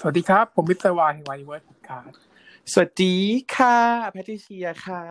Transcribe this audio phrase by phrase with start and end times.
[0.00, 2.10] สวัสดีครับ ผมมิสเตอร์วายแห่งวายเวิร์ดครับ
[2.72, 3.16] สวัสดี
[3.54, 3.78] ค่ะ
[4.10, 5.02] แพทริเชียค่ะ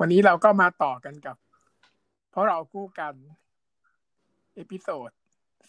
[0.00, 1.36] วันนี้เราก็มาต่อกันกับ
[2.30, 3.14] เพราะเราคู่กัน
[4.54, 5.10] episode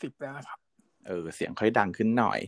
[0.01, 0.59] สิบแล้วนะครับ
[1.07, 2.39] เออ เสียงค่อยดังขึ้นหน่อย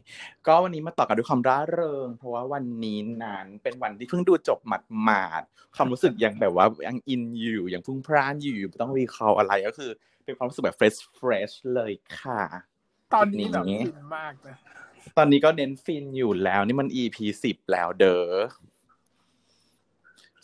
[0.47, 9.91] ก็วันนี้มาต่อกันด้วยความร่าเริง เพราะว่าวันนี้นั้นเป็นวันที่เพิ่งดูจบหมาดหมาดๆความรู้สึกยังแบบว่ายังอินอยู่ยังพุ่งพร่านอยู่ไม่ต้อง recall อะไรก็คือ
[10.25, 12.41] เป็นความรู้สึกแบบ fresh fresh เลยค่ะ
[13.15, 14.55] ตอนนี้แบบนี้ฟินมากนะ
[15.17, 18.33] ตอนนี้ก็เน้นฟินอยู่แล้ว นี่มัน EP สิบแล้วเด้อ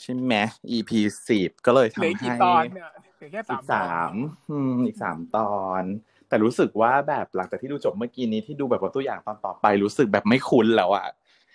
[0.01, 0.35] ใช่ไหม
[0.71, 0.91] EP
[1.27, 4.13] สิบก็เลยเหลือทำกี่ให้ตอนเนี่ยเหลือแค่อีสามกสาม
[4.51, 5.83] อืมอีกสามตอน
[6.27, 11.07] แต่รู้สึกว่าแบบหลังจากที่ดูจบเมื่อกี้นี้ที่ดูแบบว่าตัวอย่างตอนต่อไปรู้สึกแบบไม่คุ้นแล้วอะ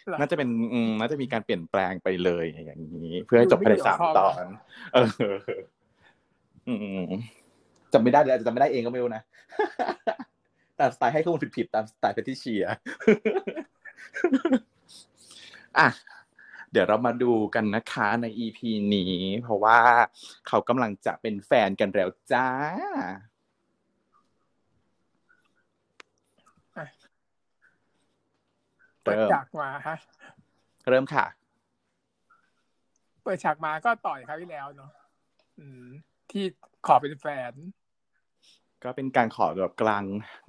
[0.07, 4.45] เหรอน่าจะเป็นอืมน่าจะมีการเปลี่ยนแปลงไปเลยอย่างนี้ เพื่อให้จบภายในสามตอน
[4.95, 5.07] เออ
[6.69, 7.11] อืม
[7.93, 9.23] จำไม่ได้เลยอาจจะจำไม่ได้เองก็ไม่รู้นะ
[10.83, 12.65] ตามสไตล์ให้ข้อมูลผิดๆตามสไตล์เพทิเชีย
[15.79, 15.89] อะ
[16.73, 18.59] เดี๋ยวเรามาดูกันนะคะใน EP
[18.95, 19.79] นี้ เพราะว่า
[20.49, 22.49] เขากำลังจะเป็นแฟนกันแล้วจ้า
[29.03, 29.97] เปิดเริ่มฉากมาฮะ
[30.91, 31.27] เริ่มค่ะ
[33.23, 34.91] เปิดฉากมาก็ต่อยคราวที่แล้วเนาะ
[35.59, 35.87] อืม
[36.31, 36.45] ที่
[36.87, 37.53] ขอเป็นแฟน
[38.85, 40.05] ก็เป็นการขอแบบกลาง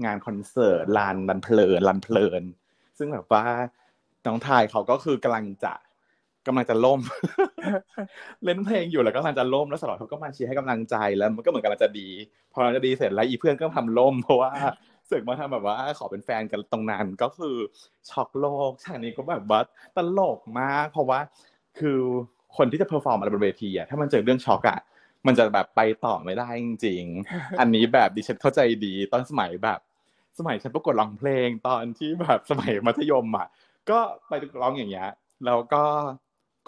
[0.06, 2.44] งานคอนเสิร์ตลานลันเพลินลันเพลิน
[2.98, 3.44] ซึ่งแบบว่า
[4.26, 5.74] น้องทายเขาก็คือกำลังจะ
[6.48, 7.00] กำลังจะล่ม
[8.44, 12.10] เล่นเพลงอยู่แล้วก็กำลังจะล่มแล้วสลอดเขาก็มาเชียร์ให้กำลังใจแล้ว มันก็เหมือนกำลังจะดี
[12.54, 14.52] พอมันจะดีเสร็จแล้วอีเพื่อนก็ทำล่มเพราะว่า
[15.08, 17.56] เสึกมาทำแบบว่าขอเป็นแฟนกันตรงนั้นก็คือ
[18.10, 19.62] ช็อกโลกฉากนี้ก็แบบว่า
[19.98, 21.20] ตลกมาก เพราะว่า
[21.80, 22.00] คือ
[22.58, 24.80] คนที่จะ perform อะไรบนเวทีอะถ้ามันเจอเรื่องช็อกอะ
[25.28, 29.80] มันจะแบบไปต่อไม่ได้จริง ๆ อันนี้แบบดิฉันเข้าใจดีตอนสมัยแบบ
[30.38, 33.48] สมัยฉันประกวดร้องเพลงตอนที่แบบสมัยมัธยมอะ
[33.90, 35.10] ก็ไปร้องอย่างเงี้ย
[35.46, 35.84] แล้วก็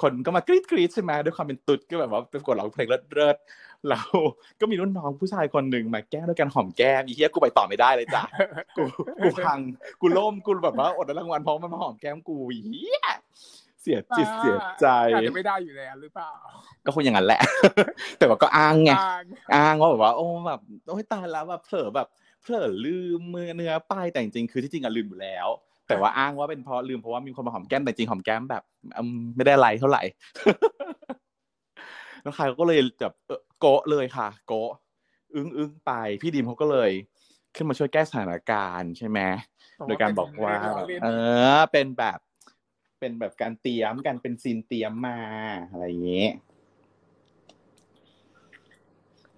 [0.02, 4.07] คนก็มากรี๊ดกรี๊ดใช่ไหมด้วยความเป็นตุ๊ดก็แบบว่าประกวดร้องเพลงเลิศๆแล้ว
[4.59, 8.24] ก็มีรุ่นน้องผู้ชายคนหนึ่งมาแกล้งด้วยการหอมแก้มอีเหี้ยกูไปต่อไม่ได้เลยจ้ะ
[8.78, 8.84] กู
[9.24, 9.59] กูพัง
[10.02, 13.06] กูล่มกูแบบว่าอดรางวัลเพราะมันมาหอมแก้มกูอีเหี้ย
[13.85, 16.31] เสียจิตเสียใจอาจจะไม่ได้อยู่แล้วหรือเปล่า
[16.85, 17.41] ก็คงอย่างนั้นแหละ
[18.19, 19.23] แต่ว่าก็อ้างไง อ้าง
[19.56, 22.07] อ้างว่าแบบว่า โอ้แบบโอ้ยตายแล้วแบบเผลอแบบ
[22.41, 25.47] เผลอลืมมือเนื้อไปแต่จริงๆคือที่จริงอะลืมอยู่แล้ว
[25.88, 28.63] แต่ว่าอ้างว่าเป็นเพราะลืมเพราะว่ามีคนมาหอมแก้มแต่จริงหอมแก้มแบบ
[28.97, 30.03] อืมไม่ได้อะไรเท่าไหร่
[32.23, 34.72] แล้วใครก็เลยแบบเออโกะเลยค่ะ โกะ
[35.35, 35.91] อึ้งอึ้งไป
[36.22, 36.91] พี่ดิมเขาก็เลย
[37.56, 39.19] ขึ้นมาช่วยแก้สถานการณ์ใช่ไหม
[39.88, 40.56] โดยการบอกว่า
[41.03, 41.07] เอ
[41.56, 42.19] อ เป็นแบบ
[43.00, 45.17] เป็นแบบการเตรียมกันเป็นซีนเตรียมมา
[45.72, 46.28] อะไรอย่างนี้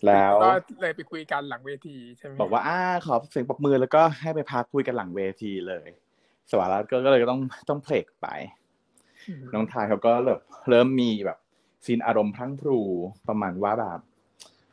[0.06, 0.51] แล้วก็
[0.81, 5.88] เลยไปคุยกันหลังเวทีใช่ไหมบอกว่าอ่าขอเสียงปรบมือแล้วก็ให้ไปพักคุยกันหลังเวทีเลย
[6.50, 8.28] สวารัตก็เลยต้องต้องเพลกไป
[9.41, 11.38] มน้องทายเขาก็เริ่มเริ่มมีแบบ
[11.85, 12.79] ซีนอารมณ์พลั้งพรู
[13.28, 14.00] ประมาณว่าแบบ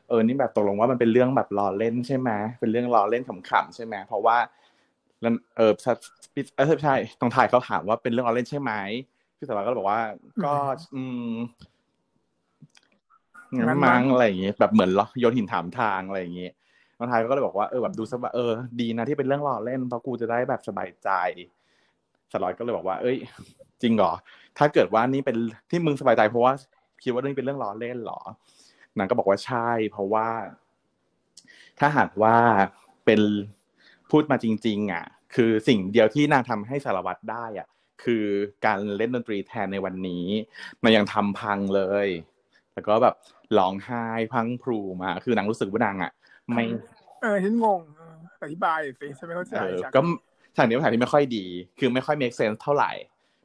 [0.08, 2.30] เออนี่แบบตกลงว่ามันเป็นเรื่องแบบล้อเล่นใช่ไหม
[2.60, 4.36] เป็นเรื่องล้อเล่นขำๆใช่ไหมเพราะว่า
[5.20, 5.72] แล้วเออ
[6.34, 8.72] พี่เออใช่น้องทายเขาถามว่าเป็นเรื่องล้อเล่นใช่ไหม
[9.36, 10.02] พี่สารัตก็เลยบอกว่า
[10.44, 10.54] ก็
[10.94, 11.32] อืม
[13.56, 16.52] งั้นมั้งอะไรอย่างเงี้ยแบบเหมือนโยนหินถามทางอะไรอย่างเงี้ย
[16.98, 21.10] น้องทายก็เลยบอกว่าเออแบบดูซะว่าเออดีนะที่เป็นเรื่องล้อเล่นเพราะกูจะได้แบบสบายใจ
[22.32, 23.16] สลอยก็เลยบอกว่า เอ้ย
[23.82, 24.12] จริงเหรอ
[24.58, 25.36] ถ้าเกิดว่านี่เป็น
[25.70, 26.52] ที่มึงสบายใจเพราะว่า
[27.02, 28.20] คิดว่าเรื่องเป็นเรื่องล้อเล่นเหรอ
[28.98, 30.28] นางก็บอกว่าใช่ เพราะว่า
[31.78, 32.36] ถ้าหากว่า
[33.04, 33.20] เป็น
[34.10, 35.04] พูดมาจริง ๆ อะ
[35.34, 37.68] คือสิ่งเดียวที่นางทำให้สารวัตรได้อะ
[38.04, 38.24] คือ
[38.66, 40.24] การเล่นดนตรีแทนในวันนี้
[40.84, 42.08] มันยังทำพังเลย
[42.74, 43.14] แล้วก็แบบ
[43.58, 46.12] ร้องไห้พังพรูมา คือนางรู้สึกว่านางอะ
[46.48, 46.64] ไม่
[47.22, 50.00] เออฉันงงเอออธิบายสิฉันไม่เข้าใจเออจากก็
[50.56, 51.44] ฉากนี้เป็นฉากที่ไม่ค่อยดี
[51.78, 52.92] คือไม่ค่อย make sense เท่าไหร่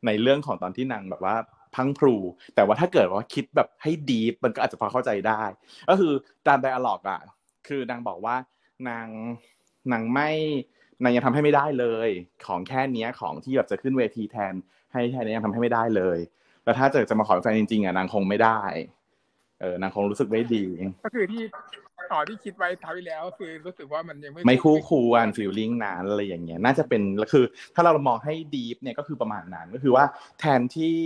[0.05, 1.35] ในเรื่องของตอนที่นางแบบว่า
[1.75, 2.15] พังพรู
[2.55, 5.41] แต่ว่าถ้าเกิดว่าคิดแบบให้ดีมันก็อาจจะพอเข้าใจได้
[5.89, 6.13] ก็คือ
[6.47, 7.21] ตามไดอะล็อกอะ
[7.67, 8.35] คือนางบอกว่า
[8.89, 9.07] นาง
[9.93, 10.29] นางไม่
[11.03, 12.09] นางยังทำให้ไม่ได้เลย
[12.47, 14.53] ของแค่เนี้ยของที่แบบจะขึ้นเวทีแทน
[14.91, 16.17] ให้แค่นี้ยังทำให้ไม่ได้เลย
[16.63, 18.61] แล้วถ้าเกิดจะมาขอเป็นแฟนจริงๆอะนางคงไม่ได้
[19.61, 20.63] เออนางคงรู้สึกไม่ดี
[21.05, 21.43] ก็คือที่
[22.11, 30.05] อ๋อที่คิดไว้ท้ายที่แล้วคือรู้สึกว่ามันยังไม่ไม่คู่ควรฟีลลิ่งนั้นอะไรอย่างเงี้ย น่าจะเป็นแล้วคือ ถ้าเรามองให้ดีฟเนี่ยก็คือประมาณนั้นก็คือว่า
[30.39, 30.97] แทนที่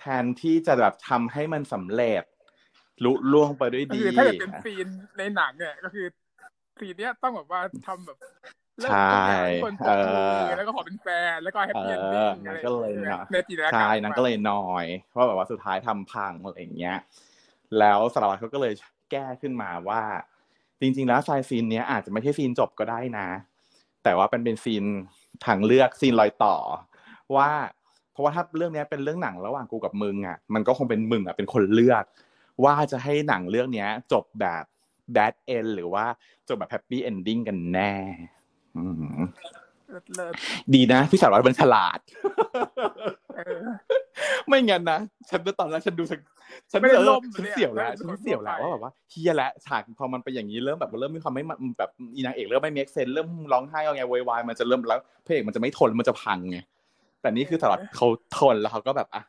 [0.00, 2.22] แทนที่จะแบบทำให้มันสำเร็จ
[3.04, 4.86] ลุล่วงไปด้วยก็ดีคือถ้าเกิดเป็นซีน
[5.18, 6.06] ในหนังเนี่ยก็คือ
[6.82, 8.18] ซีนเนี้ยต้องแบบว่าทำแบบ
[8.80, 16.96] เริ่มใช่ต้นจากคนปรเอบมืออแล้วก็ขอเป็นแฟนแล้วก็แฮปเอปี้เอนอดิ้งนางอะไรก็เลยใช่ไหมเนาะในจินตนาการใช่นางก็เลยนอยเพราะแบบว่าสุดท้ายทำพังอะไรอย่างเงี้ย
[17.78, 18.72] แล้วสารวัตรเขาก็เลย
[19.10, 20.02] แก้ขึ้นมาว่า
[20.80, 23.28] จริง ๆ แล้วไซซีนเนี้ยอาจจะไม่ใช่ซีนจบก็ได้นะ
[24.04, 24.84] แต่ว่าเป็นเป็นซีน
[25.46, 26.56] ทางเลือกซีนรอยต่อ
[27.36, 27.50] ว่า
[28.12, 32.04] เพราะว่าถ้าเรื่องนี้เป็นเรื่องหนังระหว่างกูกับมึงอะ มันก็คงเป็นมึงอะเป็นคนเลือก
[32.64, 34.64] ว่าจะให้หนังเรื่องนี้จบแบบ
[35.16, 36.04] bad end หรือว่า
[36.48, 37.92] จบแบบ happy ending กันแน่
[38.76, 38.84] อื
[39.20, 39.24] ม
[39.90, 40.34] เลิศเลิศ
[40.74, 41.98] ดีนะ พี่สารวัตรมันฉลาด
[43.36, 43.62] เออ
[44.48, 44.98] ไม่งั้นนะ
[45.30, 46.20] ฉันตอนแรกฉันดูฉัน
[46.70, 56.58] ฉันไม่ได้เออล่มฉันเลยอะเสียวแล้วไม่ฉัได้นเสียวแล้วทั่วไปว่าแบบว่าเฮียแล้วฉากพอมันเป็นอย่างนี้เริ่มแบบเริ่มมีความไม่มันแบบอีนางเอกเริ่มไม่เมคเซนเริ่มร้องไห้เอาไงโวยวายมันจะเริ่มแล้วพระเอกมันจะไม่ทนมันจะพังไง
[57.20, 58.06] แต่นี่คือตลอดเขา
[58.38, 59.22] ทนแล้วเขาก็แบบอะ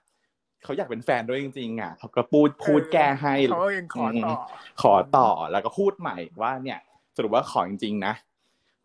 [0.64, 4.36] เขาอยากเป็นแฟนด้วยจริงๆอะเขาก็พูดพูดแก้ให้เขาเองขอต่อ
[4.82, 6.80] ขอต่อแล้วก็พูดใหม่ว่าเนี่ย
[7.16, 8.14] สรุปว่าขอจริงๆนะ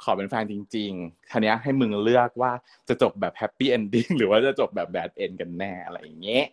[0.05, 2.53] ขอเป็นแฟนจริงๆทีเนี้ยให้มึงเลือกว่า
[2.89, 6.45] จะจบแบบ happy ending หรือว่าจะจบแบบ bad end กันแน่อะไรอย่างเงี้ย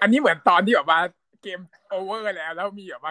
[0.00, 1.00] อันนี้เหมือนตอนที่แบบว่า
[1.42, 1.60] game
[1.90, 3.10] over แล้วแล้วมีแบบว่า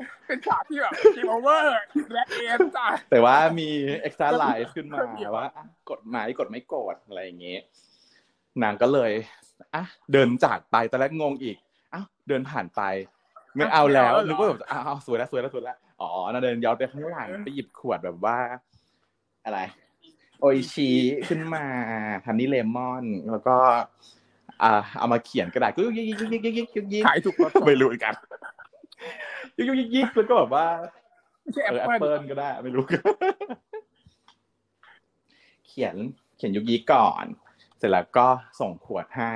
[0.00, 1.72] เออได้เป็นฉากที่แบบ game over
[2.12, 3.68] และ end จ้ะแต่ว่ามี
[4.00, 7.60] เอ็กซ์ตร้าไลฟ์ขึ้นมาก็มีว่าอะกดไหมกดไม่กดอะไรอย่างเงี้ย
[8.62, 9.12] นางก็เลย
[9.74, 11.56] อะเดินจากไปตอนแรกงงอีก
[11.94, 12.82] อ้าวเดินผ่านไป
[13.56, 18.36] ไม่เอาแล้วนึกว่าแบบอ้าวสวยแล้วสวยแล้วสวยแล้วอ๋อน่าเดินย้อนไปข้างหลังไปหยิบขวดแบบว่า
[19.44, 19.60] อะไร
[20.40, 20.88] โออิชิ
[21.28, 21.64] ขึ้นมา
[22.26, 23.56] ฮันนี่เลมอนแล้วก็
[24.62, 28.14] อ่าเอามาเขียนกระดาษก็ยิกยิกยิกยิกยิกยิกยิกขายถูกรถไม่รู้เหมือนกัน
[29.56, 30.66] ยิกยิกยิกยิกแล้วก็แบบว่า
[31.42, 32.84] ไม่ใช่แอเอปอแอปเปิเปิลลก็ได้ ไม่รู้
[35.66, 35.96] เขียน
[36.36, 37.24] เขียนยุกยิกก่อน
[37.78, 38.26] เสร็จแล้วก็
[38.60, 39.34] ส่งขวดให้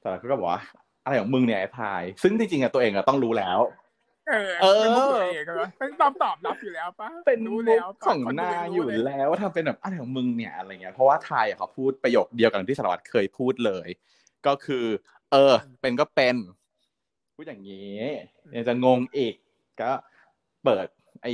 [0.00, 0.62] แต่แล้วก็บอกว่า
[1.04, 3.58] อะไรของมึงเนี่ยไอ้พาย ซึ่งจริงๆอะตัวเองอะต้องรู้แล้ว
[4.30, 13.88] เออเออเป็นมุกตัวเองก็เป็นตอบตอบรับอยู่แล้วปะเป็นรู้มุแล้กวของก่นางรู้อยู่เลแล้วว่าทำเป็นแบบอะไรของมึงเนี่ยอะไรเงี้ยเพราะว่าไทยอะเขาพูดประโยคเดียวกันที่สารวัตรเคยพูดเลย
[14.46, 14.84] ก็คือ
[15.32, 16.36] เออ เป็นก็เป็น
[17.34, 18.00] พูดอย่างนี้
[18.54, 19.34] ยังจะงงอีก
[19.80, 19.92] ก็
[20.64, 20.86] เปิด
[21.22, 21.26] ไอ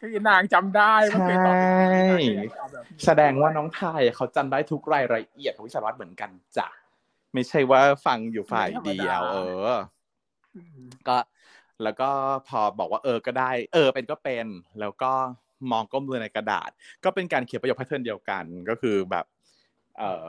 [0.00, 6.66] คือนางจำได้ว่าเคยตอบแบบนี้นางก็ยังตอบแบบนี้แสดงว่าน้องไทยเขาจำได้ทุกรายละเอียดของวิศวะเหมือนกันจ้ะ
[7.34, 9.36] ไม่ใช่ว่าฟังอยู่ฝ่ายเดียว เอ
[9.68, 9.70] อ
[10.56, 11.18] อืมก็
[11.82, 12.10] แล้วก็
[12.48, 14.46] พอบอกว่าเออก็ได้ เออ เป็นก็เป็น
[14.80, 15.12] แล้วก็
[15.70, 16.70] มองก้มดูในกระดาษ
[17.04, 19.26] ก็เป็นการเขียนประโยคแพทเทิร์นเดียวกัน ก็คือแบบ
[19.98, 20.26] เออ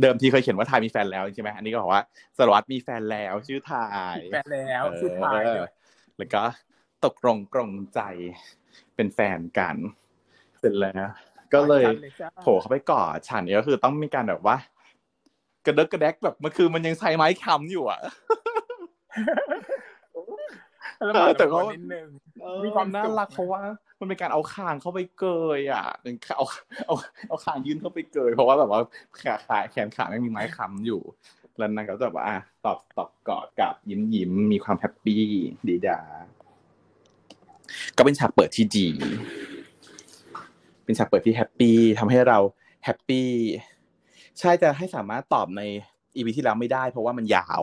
[0.00, 2.02] เดิมทีเคยเขียนว่าไทยมีแฟนแล้วใช่ไหมอันนี้ก็บอกว่า
[2.36, 3.74] สารวัตรมีแฟนแล้ว ชื่อไท
[4.14, 5.66] ยแปลแล้วสุดท้ายเออ
[6.16, 6.42] แล้วก็
[7.04, 8.00] ตกลงปรงใจ
[8.94, 9.76] เป็นแฟนกัน
[10.58, 11.08] เสร็จแล้ว
[11.54, 11.84] ก็เลย
[12.20, 14.56] จ้าโผล่เข้าไปกอดฉันเนี่ยก็คือต้องมีการแบบว่า
[15.66, 18.00] กระเดกกระแดกแบบมันคือมันยังใช้ไม้คำอยู่อะ
[21.04, 22.06] แล้วเอมาอแต่แต่เขาก็นิดนึง
[22.64, 23.62] มีมีความมคาวสุน่าขรักเพราะว่า
[24.00, 25.24] มันเป็นการเอาคางเข้าไปเก
[25.58, 25.84] ยอะ
[26.36, 26.46] เอา
[26.86, 26.94] เอา
[27.28, 28.80] เอาคางยื่นเข้าไปเกยเพราะว่าแบบว่า
[29.20, 31.00] ขาขาแขนขาไม่มีไม้ค้ำอยู่
[31.58, 35.22] แล้วนางก็จะแบบว่าอะตอบตอบกอดกับยิ้มยิ้มมีความ happy
[35.68, 35.98] ดี๊ด๊า
[37.96, 38.86] ก็เป็นฉากเปิดที่ดี
[40.84, 42.38] เป็นฉากเปิดที่ happy ทำให้เรา
[42.84, 43.28] happy
[44.38, 45.62] ใช่จะให้สามารถตอบใน
[46.16, 47.60] EP ที่แล้วไม่ได้ เพราะว่ามันยาว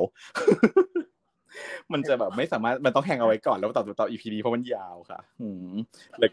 [1.94, 5.73] มันจะแบบไม่สามารถมันต้อง hang เอาไว้ก่อนแล้วตอบตอบ EP นี้เพราะมันยาวค่ะ อืม
[6.19, 6.29] แล้ว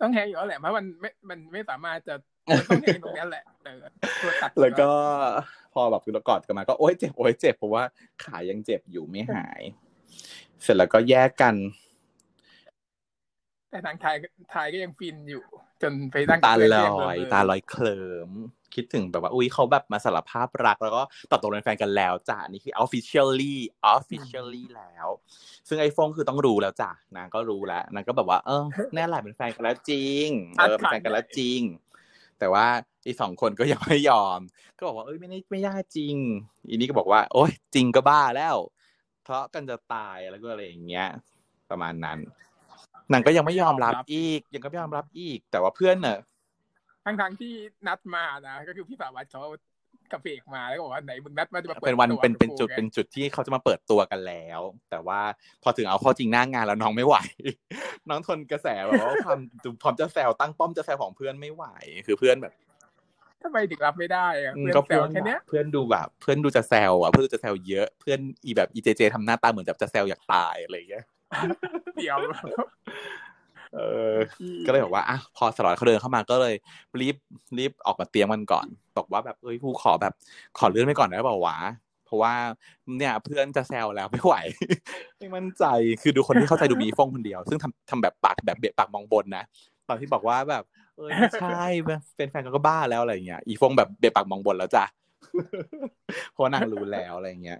[0.00, 2.14] ต้อง hang อยู่แล้วแหละเพราะมันไม่มันไม่สามารถจะ
[2.46, 3.82] มันต้อง hang ตรงนี้แหละเออ
[4.22, 4.90] ตัวตัดแล้วก็
[5.74, 7.82] พอแบบกอดกันมาก็โอ๊ยเจ็บโอ๊ยเจ็บเพราะว่า
[8.24, 9.62] ขายังเจ็บอยู่ไม่หาย
[10.62, 11.54] เสร็จแล้วก็แยกกัน
[13.70, 14.14] แต่ทางไทย
[14.52, 15.42] ไทยก็ยังฟินอยู่
[15.82, 18.30] จนไปนั่งตาลเล่นอเกมยเบตาลอยเคลิม
[18.74, 23.56] คิดถึงแบบว่า อุ้ยเขาแบบมาสารภาพรัก แล้วก็ตอบตกลงเป็นแฟนกันแล้วจ้ะนี่คือ officially
[23.94, 25.06] officially แล้ว
[25.68, 31.60] ซึ่งไอโฟนคือต้องรู้แล้วจ้ะนางก็รู้แล้วนางก็แบบว่าเออแน่แหละเป็นแฟนกันแล้วจริงเออเป็นแฟนกันแล้วจริง
[32.38, 32.66] แต่ว่า
[33.06, 34.40] อีสองคนก็ยังไม่ยอม
[34.76, 36.16] ก็บอกว่าเอ้ยไม่ได้ไม่ได้จริง
[36.68, 38.56] อีนี่ก็บอกว่า โอ๊ยจริงก็บ้าแล้ว
[39.26, 41.08] ทะเลาะกันจะตายแล้วก็อะไรอย่างเงี้ย
[41.70, 42.18] ประมาณนั้น
[43.12, 46.20] นางก็ยังไม่ยอมรับอีก ยังก็ไม่ยอมรับอีก แต่ว่าเพื่อนเนอะ
[47.06, 47.52] ทั้งทางๆที่
[47.86, 49.42] นัดมานะก็คือพี่สาวัตรเขา
[50.12, 54.60] กับเอกมาแล้วก็บอกว่าไหนมึงนัดมาจะมาปิเป็นวันตัวเป็นเป็นกับกูจุดไงเป็นจุดที่เขาจะมาเปิดตัวกันแล้ว
[54.90, 55.20] แต่ว่า
[55.62, 57.16] พอถึงเอาเข้อจริงหน้างานแล้วน้องไม่ไหว
[58.08, 59.40] น้องทนกระแสแบบว่าความ
[59.82, 61.64] พร้อมจะแซวตั้งป้อมจะแซวของเพื่อนไม่ไหว
[62.06, 62.52] คือเพื่อนแบบ
[63.42, 71.04] ทำไมถึงรับไม่ได้อะอืมเพื่อนก็แซเพื่วอนแค่เนี้ยเพื่อนดูแบบ เพื่อนดูจะแซวอะเพื่อนดูจะแซวเยอะเพื่อนอีแบบอีเจเจทำหน้าตาเหมือนแบบจะแซวอยากตายอะไรอย่างเงี้ย
[71.96, 72.18] เดี๋ยว
[73.74, 73.80] เอ
[74.12, 74.14] อ
[74.66, 76.54] ก็เลยบอกว่าอะพอสลอดเขาเดินเข้ามาก็เลย
[77.00, 77.16] รีบ
[77.58, 80.12] รีบออกมาเตรียมมันก่อนบอกว่าแบบเอ้ยกูขอแบบ
[80.58, 81.58] ขอเลื่อนไปก่อนได้เปล่าวะ
[82.06, 82.34] เพราะว่า
[82.98, 84.34] เนี่ยเพื่อนจะแซวแล้วไม่ไหว
[85.18, 85.64] ไม่มั่นใจ
[86.02, 89.44] คือดูคนที่เข้าใจดูมีฟงคนเดียว ซึ่งทำทำแบบปากแบบเบะปากมองบนนะ
[89.88, 90.64] ตอนที่บอกว่าแบบ
[90.96, 91.62] เออไม่ใช่
[92.16, 94.84] เป็นแฟนกันก็บ้าแล้วอะไรเงี้ยอีฟงแบบเบะปากมองบนแล้วจ้ะ
[96.32, 97.58] เพราะว่านางรู้แล้วอะไรเงี้ย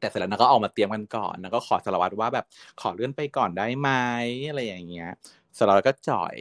[0.00, 2.46] แต่เสร็จแล้วนางก็ออกมาเตรียมกันก่อนนางก็ขอสารวัตรว่าแบบ
[2.80, 3.90] ขอเลื่อนไปก่อนได้ไหม
[4.48, 5.10] อะไรอย่างเงี้ย
[5.58, 6.36] สารวัตรก็จ่อย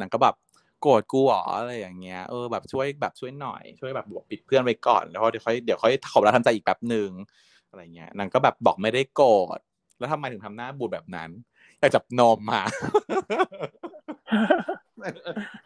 [0.00, 0.34] นางก็แบบ
[0.80, 7.10] โกรธกูหรออะไรอย่างเงี้ยเออแบบช่วยแบบช่วยหน่อยช่วยแบบบวกปิดเพื่อนไว้ก่อนแล้วเดี๋ยวค่อยเดี๋ยวค่อยขอบรับทำใจอีกแป๊บหนึ่ง
[7.68, 9.58] อะไรเงี้ยนางก็แบบบอกไม่ได้โกรธ
[9.98, 11.30] แล้วทำไมถึงทำหน้าบูดแบบนั้น
[11.80, 12.62] อยากจับนมมา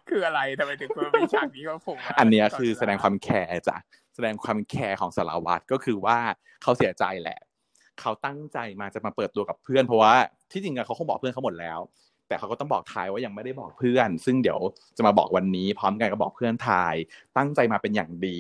[0.09, 3.76] คืออะไรทำไมถึงมีฉากนี้ก็ผมอันเนี้ยคือแสดงความแคร์จ้ะ
[4.19, 6.19] แสดงความแคร์ของสารวัตรก็คือว่า
[6.63, 7.39] เขาเสียใจแหละ
[8.01, 10.15] เขาตั้งใจมาจะมาเปิดตัวกับเพื่อนเพราะว่า
[10.53, 11.79] ที่จริงเขาคงบอกเพื่อนเขาหมดแล้ว
[12.29, 14.61] แต่เขาก็ต้องบอกทายว่ายังไม่ได้บอกเพื่อน ซึ่งเดี๋ยว
[14.97, 16.95] จะมาบอกวันนี้ พร้อมกันก็บอกเพื่อนทาย
[17.37, 18.39] ตั้งใจมาเป็นอย่างดี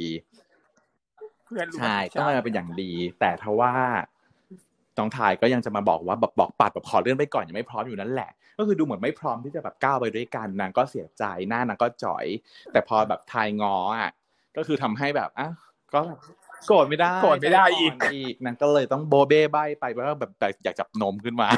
[1.46, 3.72] เพื่อนรู้ใช่ต้องมาเป็นอย่างดี แต่ทว่า
[4.98, 12.24] น้องทายก็ยังจะมาบอกว่าแบบบอกปัดแบบขอเลื่อนไปก่อนยังไม่พร้อมอยู่นั่นแหละ ก็คือดูเหมือนไม่พร้อมที่จะแบบก้าวไปด้วยกันนางก็เสียใจหน้านางก็จ่อย
[12.72, 14.10] แต่พอแบบทายงออะ
[14.56, 15.48] ก็คือทำให้แบบอะ
[15.94, 16.00] ก็
[16.66, 21.48] โกรธไม่ได้โกรธไม่ได้อีกอีกนางก็เลยต้องโบเบ้ใบไปเพราะว่าแบบแบบอยากจับนมขึ้นมา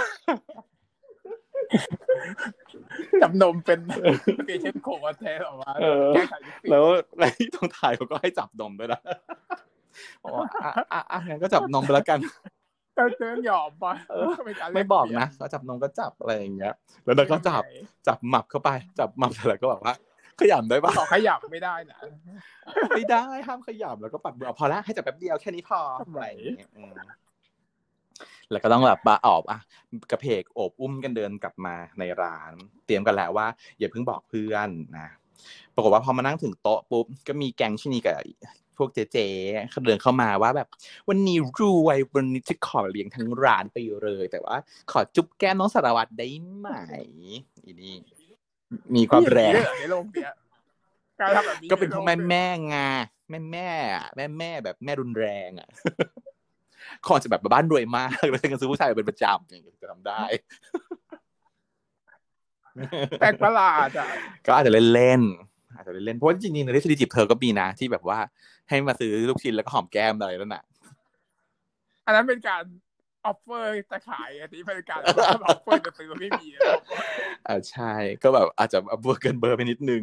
[3.22, 3.80] จับนมเป็น
[4.46, 6.84] เปเช่นโควัแท้ออกมาเออแก้ไขวิกฤตแล้ว
[7.18, 9.00] แล้วที่ต้องถ่ายเขาก็ให้จับนมด้วยนะ
[10.22, 12.18] บอกว่าอะอะอะงั้นก็จับนมไปแล้วกัน
[12.96, 17.62] ก็เดินหยอมไปเออเป็นารแลไม่บอกเปลี่ยนะก็จับนมก็จับอะไรอย่างเงี้ย แล้วเราก็จับ
[18.08, 19.94] จับหมับเข้าไป จับหมับเสร็จแล้วก็บอกว่า
[20.40, 21.98] ขยำได้ปะขอขยับไม่ได้นะ
[22.96, 26.94] ไม่ได้ห้ามขยำแล้วก็ปัดมือเอาพอละให้จับแป๊บเดียวแค่นี้พอทำไมอะไรอย่างเงี้ยอืม
[28.50, 29.60] แล้วก็ต้องแบบมาออบอะ
[30.10, 32.52] กระเพกโอบอุ้มกันเดินกลับมาในร้าน
[32.86, 33.46] เตรียมกันแล้วว่า
[33.78, 34.68] อย่าเพิ่งบอกเพื่อน
[34.98, 35.08] นะ
[35.74, 38.14] ปรากฏว่าพอมานั่งถึงโต๊ะปุ๊บก็มีแก๊งชินีกับ
[38.78, 40.68] พวกเจ๊ๆเขาเดินเข้ามาว่าแบบ
[41.08, 44.56] วันนี้รวยวันนี้จะขอเลี้ยงทั้งร้านไปเลย แต่ว่า
[44.90, 46.68] ขอจุ๊บแก้มน้องสารวัตรได้ไหม
[47.64, 47.96] อีนี่
[48.96, 50.32] มีความแรงมีด้วยเหอในโลกเนี้ย
[51.20, 52.90] การทำแบบนี้ก็เป็นพวกแม่ในโลแม่งา
[53.30, 55.68] แม่แม่อะแม่แม่แบบแม่รุนแรงอะ
[57.06, 60.22] คอนจะแบบบ้านรวยมากแล้วกันซื้อผู้ชายเป็นประจำอย่างเงี้ยจะทำได้
[63.20, 64.06] แปลกประหลาดอะ
[64.46, 68.18] ก็อาจจะเล่นๆอาจจะเล่นๆเพราะว่าจริงๆในทฤษฎีจีบเธอก็มีนะที่แบบว่า
[68.68, 70.64] ให้มาซื้อลูกชิ้นแล้วก็หอมแก้มอะไรนั่นน่ะ
[72.06, 72.62] อันนั้นเป็นการ
[73.26, 76.60] offer จะขายอันนี้เป็นการ offer จะซื้อไม่มีนะ
[77.48, 80.02] อ่าใช่ก็แบบอาจจะเบอร์เกินเบอร์ไปนิดนึง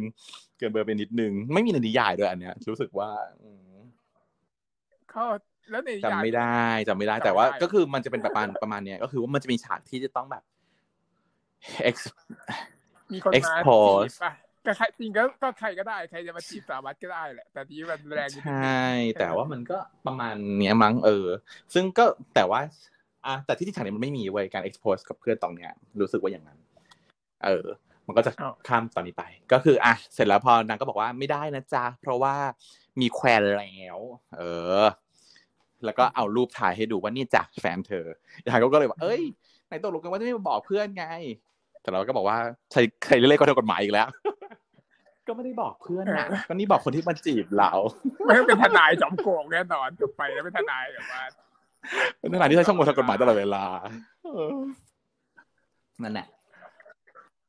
[0.58, 3.10] เกินเบอร์ไปนิดนึง ไม่มีในนิยายด้วยอันเนี้ย รู้สึกว่า
[3.42, 3.76] อืม
[5.10, 5.24] เขา
[5.70, 10.42] แล้วในจำไม่ได้จำไม่ได้จำไม่ได้ แต่ว่าก็คือมันจะเป็นประมาณประมาณเนี้ยก็คือว่ามันจะมีฉากที่จะต้องแบบ
[11.88, 11.96] ex
[13.12, 14.32] มีคนมา expose จีบป่ะ
[14.66, 18.82] ก็ใครจริงก็ก็ใครก็ได้ใครจะมาจีบสารวัตรก็ได้แหละแต่ที่มันแรงนิดใชนึง่
[19.18, 21.26] แต่ว่ามันก็ประมาณเนี้ยมั้งเออ
[21.74, 22.60] ซึ่งก็แต่ว่า
[23.26, 26.58] อะแต่ที่ที่ฉากนี้มันไม่มีเว้ยการ expose กับเพื่อนตรงเนี้ยรู้สึกว่าอย่างนั้น
[27.44, 27.66] เออ
[28.06, 28.32] มันก็จะ
[28.68, 32.34] ข้ามตอนนี้ไป ก็คือ อะเสร็จแล้วพอนางก็บอกว่าไม่ได้นะจ๊ะเพราะว่า
[33.00, 33.98] มีแควนแล้ว
[34.36, 34.42] เอ
[34.80, 34.82] อ
[35.84, 38.06] แล้วก็เอารูปถ่ายให้ดูว่านี่จ้ะแฟนเธอ
[38.46, 39.22] ยายก็เลยบอกเอ้ย
[39.66, 41.06] ไหนตกลงกันว่าจะไม่มาบอกเพื่อนไง
[41.82, 42.38] แต่เราก็บอกว่า
[42.72, 44.08] ใครใครเล่นก็ทำกฎหมายอีกแล้ว
[45.26, 47.72] ก็ไม่ได้บอกเพื่อนนะก็นี่บอกคนที่มาจีบเรา
[48.24, 51.22] ไม่ต้องเป็นทนายจอมโกงแน่นอนจบไปแล้วเป็นทนายแบบว่า
[52.18, 53.64] เป็นขนาดที่ใช้ช่องโมทางกฎหมายตลอดเวลา
[54.24, 54.58] เออ
[56.02, 56.26] นั่นแหละ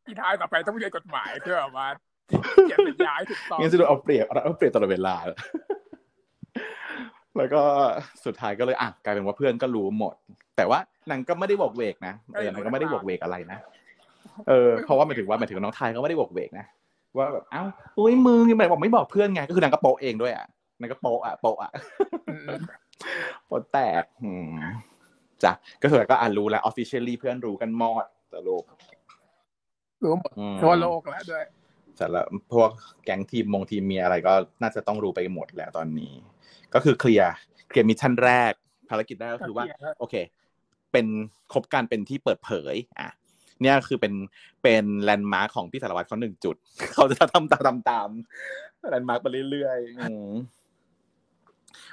[0.06, 1.88] ที่ท้ายต่อไปต้องเรียนกฎหมายเพื่อแบบว่า
[2.70, 5.16] เขียนสัญญาให้ถูกต้องงั้นจะโดนเอาเปรียบเอาเปรียบตลอดเวลา
[7.38, 7.62] แล้วก็
[8.26, 10.14] สุดท้ายก็เลยอะกลายเป็นว่าเพื่อนก็รู้หมด
[10.58, 13.60] แต่ว่านางก็ไม่ได้บอกเวกนะเออนางก็ไม่ได้บอกเวกอะไรนะ
[14.50, 16.66] เออเพราะว่าหมายถึงว่าหมายถึงน้องไทยก็ไม่ได้บอกเวกนะ
[17.18, 17.64] ว่าแบบเอ้า
[18.00, 20.46] อุ้ยมึงยังไงบอกไม่บอกเพื่อนไงก็คือนางก็โปะเองด้วยอะ
[20.80, 21.72] นางก็โปะอะโปะอะ
[22.30, 24.52] อืมโปะแตกอืม
[25.44, 25.52] จ้ะ
[25.82, 28.64] ก็คือก็อ่านรู้แล้ว officially เพื่อนรู้กันหมดแต่ลูก
[30.04, 31.44] รู้หมดอืมทั่วโลกแล้วด้วย
[31.98, 32.22] แต่ละ
[32.54, 32.72] พวก
[33.04, 36.14] แก๊งทีมมงทีมเมียอะไรก็น่าจะต้องรู้ไปหมดแล้วตอนนี้
[36.74, 37.34] ก็คือเคลียร์
[37.70, 38.54] เคลียร์ mission แรก
[38.90, 40.16] ภารกิจแรกก็คือว่าเคลียร์แล้วโอเค
[40.92, 41.06] เป็น
[41.54, 43.10] คบกันเป็นที่เปิดเผย อะ
[43.62, 44.14] เนี่ยคือเป็น
[44.64, 46.56] เป็น landmark ของพี่สารวัตรเขาหนึ่งจุด
[46.94, 48.10] เขาจะทำตามทำตาม
[48.90, 50.32] แลนด์มาร์คไปเรื่อยๆอืม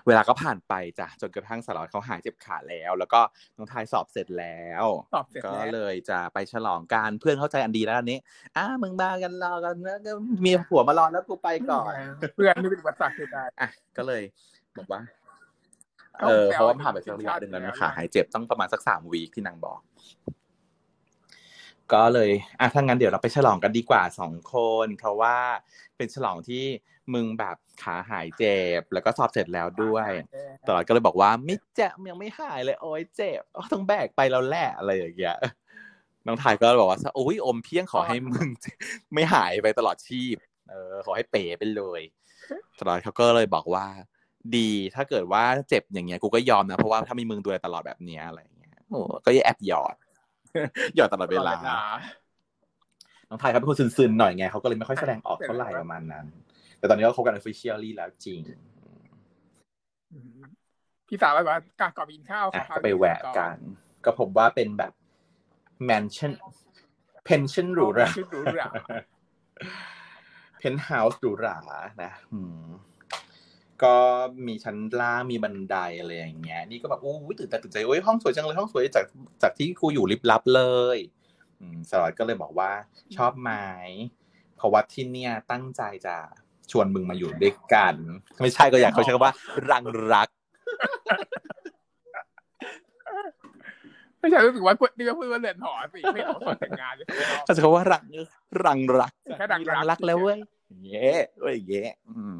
[0.06, 3.20] เวลาก็ผ่านไปจ้ะจนกระทั่งสารวัตรเขาหายเจ็บขาแล้ว แล้วก็
[3.56, 8.18] น้องทายสอบเสร็จแล้วตอบเสร็จก็แล้วเลยจะไปฉลองกันเพื่อนเข้าใจอันดีแล้วอันนี้
[8.56, 10.12] อะมึงมากันรอกันนะก็
[10.44, 11.92] มีผัวมารอแล้วกูไปก่อน
[12.34, 14.22] เพื่อนไม่เป็นอุปสรรคคือได้อะก็เลย
[14.78, 15.00] บอกว่า
[16.18, 19.80] เอาเออแซวเพราะว่าผ่านไปสักทีมระยะชาติหนึ่งแล้วแล้วนะขาหายเจ็บต้องประมาณสักสามวีคที่นางบอก
[21.92, 25.36] ก็เลยอะถ้างั้นเดี๋ยวเราไปฉลองกันดีกว่าสองคน เพราะว่า
[25.96, 26.64] เป็นฉลองที่
[27.14, 35.36] มึงแบบขาหายเจ็บ แล้วก็สอบเสร็จแล้วด้วยเออตลอดก็เลยบอกว่าไม่เจ็บยังไม่หายเลย โอ้ยเจ็บอ๋อต้องแบกไปแล้วแหละอะไรอย่างเงี้ย
[36.26, 38.48] น้องทายก็บอกว่าโอ้ยอมเพียงขอให้มึง
[39.14, 40.36] ไม่หายไปตลอดชีพ
[40.70, 42.00] เออ ขอให้เป๋ไปเลย
[42.80, 43.86] ตลอดเขาก็เลยบอกว่า
[44.56, 49.96] ดีถ้าเกิดว่าเจ็บอย่างเงี้ยกูก็ยอมนะเพราะว่าถ้ามีมึงดูแลตลอดแบบเนี้ยอะไรอย่างเงี้ยโอ้ก็แอบหยอด
[50.96, 51.52] หยอดตลอดเวลา
[53.28, 56.26] น้องไทยเขาเป็นคนซึนๆหน่อยไงเขาก็เลยไม่ค่อยแสดงออกเท่าไหร่ประมาณนั้น
[56.78, 58.40] แต่ตอนนี้ก็คบกัน officially แล้วจริง
[60.12, 60.40] อืม
[61.08, 63.56] พี่สาวบอกว่ากากอบกินข้าวอะค่ะก็ไปแหวกกัน
[64.04, 64.92] ก็พบว่าเป็นแบบ
[65.88, 66.32] mansion
[67.28, 68.66] pension หรูหราชุดหรูหรา
[70.62, 71.56] penthouse หรูหรา
[72.02, 72.66] นะอืม
[73.84, 73.94] ก็
[74.46, 79.04] มีชั้นล่างมีบันไดอะไรอย่างเงี้ย นี่ก็แบบอู้ยตื่นตาตื่นใจโอ้ยห้องสวยจังเลยห้องสวยจาก
[79.42, 80.62] จากที่กูอยู่ลิบลับเล
[80.96, 80.98] ย
[81.60, 82.70] อืมสารวัตรก็เลยบอกว่า
[83.16, 83.50] ชอบไหม
[84.56, 86.16] เพราะว่าที่เนี่ยตั้งใจจะ
[86.70, 87.94] ชวนมึงมาอยู่ด้วยกัน
[88.42, 89.34] ไม่ใช่ก็อยากเขาใช้คำว่า
[89.70, 90.28] รังรัก
[94.20, 97.06] ไม่ใช่รู้สึกว่านี่ก็พูดว่าเรือนหอสิไม่เอาคนแต่งงานเลย
[97.44, 98.04] เขาใช้คำว่ารัง
[98.64, 100.38] รังรักแค่รังรักรักแล้วเว้ย
[100.84, 101.08] เย้
[101.40, 102.36] เว้ยเย้อืม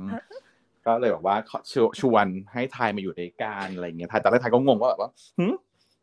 [0.86, 5.46] ก็เลยบอกว่าขอชวชวนให้ไทยมาอยู่ด้วยกันอะไรเงี้ยไทยตอนแรกไทยก็งงว่าแบบว่าหึ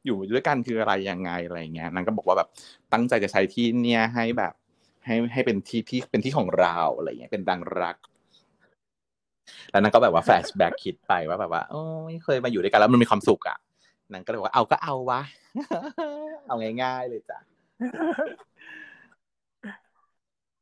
[0.05, 2.49] อยู่ด้วยกันคืออะไรยังไงอะไรเงี้ยนางก็บอกว่าแบบ
[2.93, 4.53] ตั้งใจจะใช้ที่เนี่ยให้แบบ
[5.05, 7.97] ให้ให้เป็นที่ที่เป็นที่ของเราอะไรเงี้ยเป็นดังรัก
[9.71, 13.57] แล้วนางก็แบบว่าแฟลชแบ็กคิดไปว่าแบบว่าโอ้ยเคยมาอยู่ด้วยกันแล้วมันมีความสุขอะ
[14.13, 15.21] นางก็เลยว่าเอาก็เอาวะ
[16.47, 17.39] เอาง่ายๆเลยจ้ะ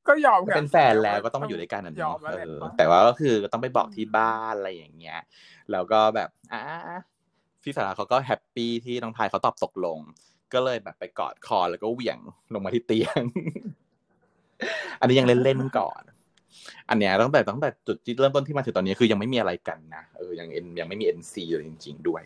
[0.08, 5.20] ก็ยอมก็เป็นแฟนแล้วก็ต้องมาอยู่ด้วยกันอะยอเนาะมแล้วเอแหละอแต่ว่าก็คือต้องไปบอกที่บ้านอะไรอย่างเงี้ย
[5.72, 6.63] แล้วก็แบบอ่า
[7.63, 10.00] พี่สาราเขาก็ happy ที่น้องทายเขาตอบตกลง
[10.53, 12.20] ก็เลยแบบไปกอดคอแล้วก็เหวี่ยง
[12.53, 13.24] ลงมาที่เตียง
[15.00, 16.01] อันนี้ยังเล่นๆก่อน
[16.89, 22.22] อันเนี้ยตั้งแต่ตั้งแต่จุดที่เริ่มต้นที่มาถึงตอนนี้คือยังไม่มีอะไรกันนะเออยังเอ็นยังไม่มี NC เลยจริง ๆ ด้วย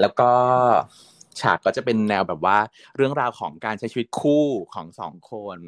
[0.00, 0.30] แล้วก็
[1.40, 2.58] ฉากก็จะเป็นแนวแบบว่า
[2.96, 5.58] เรื่องราวของการใช้ชีวิตคู่ของสองคน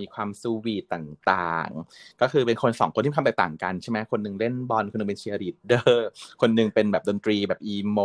[0.00, 6.08] มีความ sweet ต่างๆ ก็คือเป็นคนสองคนที่มีความแตกต่างกันใช่ไหมคนหนึ่งเล่นบอลคนหนึ่งเป็นเชียร์ลีดเดอร์
[6.40, 7.98] คนหนึ่งเป็นแบบดนตรีแบบ emo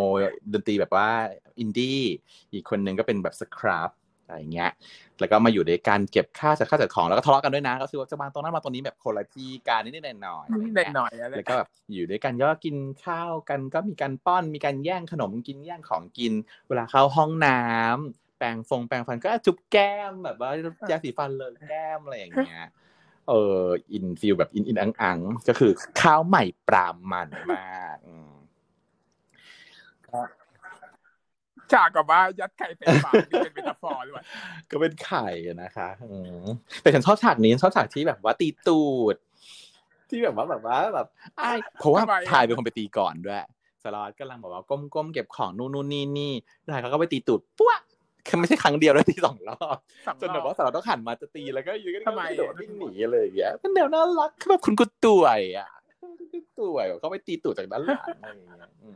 [0.54, 1.10] ดนตรีแบบว่า
[1.60, 2.02] อินดี้
[2.54, 3.90] อีกคนหนึ่งก็เป็นแบบสครับ
[4.30, 4.72] อะไรอย่างเงี้ย
[5.20, 12.76] แล้วก็มาอยู่ด้วยกันเก็บค่าจัดค่าจัดของแล้วก็ทะเลาะกันด้วยนะ ก็คือว่าจะมาตรงนั้นมาตรงนี้แบบคนละที่การนิดๆหน่อยๆอะไรอย่างนิเงี้ดยหน่อยอะไรแล้วก็แบบอยู่ด้วยกันก็กิน
[13.06, 16.34] ข้าวกันก็มีการป้อนมีการแย่งขนมกินแย่งของกิน
[16.68, 20.52] เวลาเข้าห้องน้ำแปรงฟงแปรงฟันก็จุ๊บแก้มแบบว่า
[20.92, 22.66] ยาสีฟันเลยแก้มอะไรอย่างเงี้ย
[23.28, 28.32] เอออินฟิลแบบอินอินอังอังก็คือข้าวใหม่ปรามมันมากอืม
[31.74, 34.24] ฉากกับว่ายัดไข่ใส่ปากนี่เป็นเมตาฟอร์หรือเปล่า
[34.72, 36.46] ก็เป็นไข่อะนะคะอืม
[36.82, 39.16] แต่ฉันชอบฉากนี้ชอบฉากที่แบบว่าตีตูด
[40.10, 43.38] ที่แบบว่าแบบว่าแบบไอ้ายเพราะว่าทายเป็นคนไปตีก่อนด้วย
[43.84, 44.62] สล็อตกำลังแบบว่า
[44.96, 46.34] ก้มๆเก็บของนู่นนู่นนี่นี่
[46.74, 47.80] ทายเขาก็ไปตีตูดปุ๊ะ
[48.28, 49.78] คือไม่ใช่ครั้งเดียวแล้วตีสองรอบ
[50.08, 55.70] สองจนแบบรอว่าสล็อตต้องหันมาจะตีแล้วก็อยู่ก็ทำไมโดดวิ่งหนีอะไรอย่างเงี้ยเป็นแนวน่ารักคือแบบคุณกุต่วยอะ
[56.02, 58.90] คุณกุต่วยเขาไปตีตูดจากด้านหลังอะไรอย่างเงี้ยอื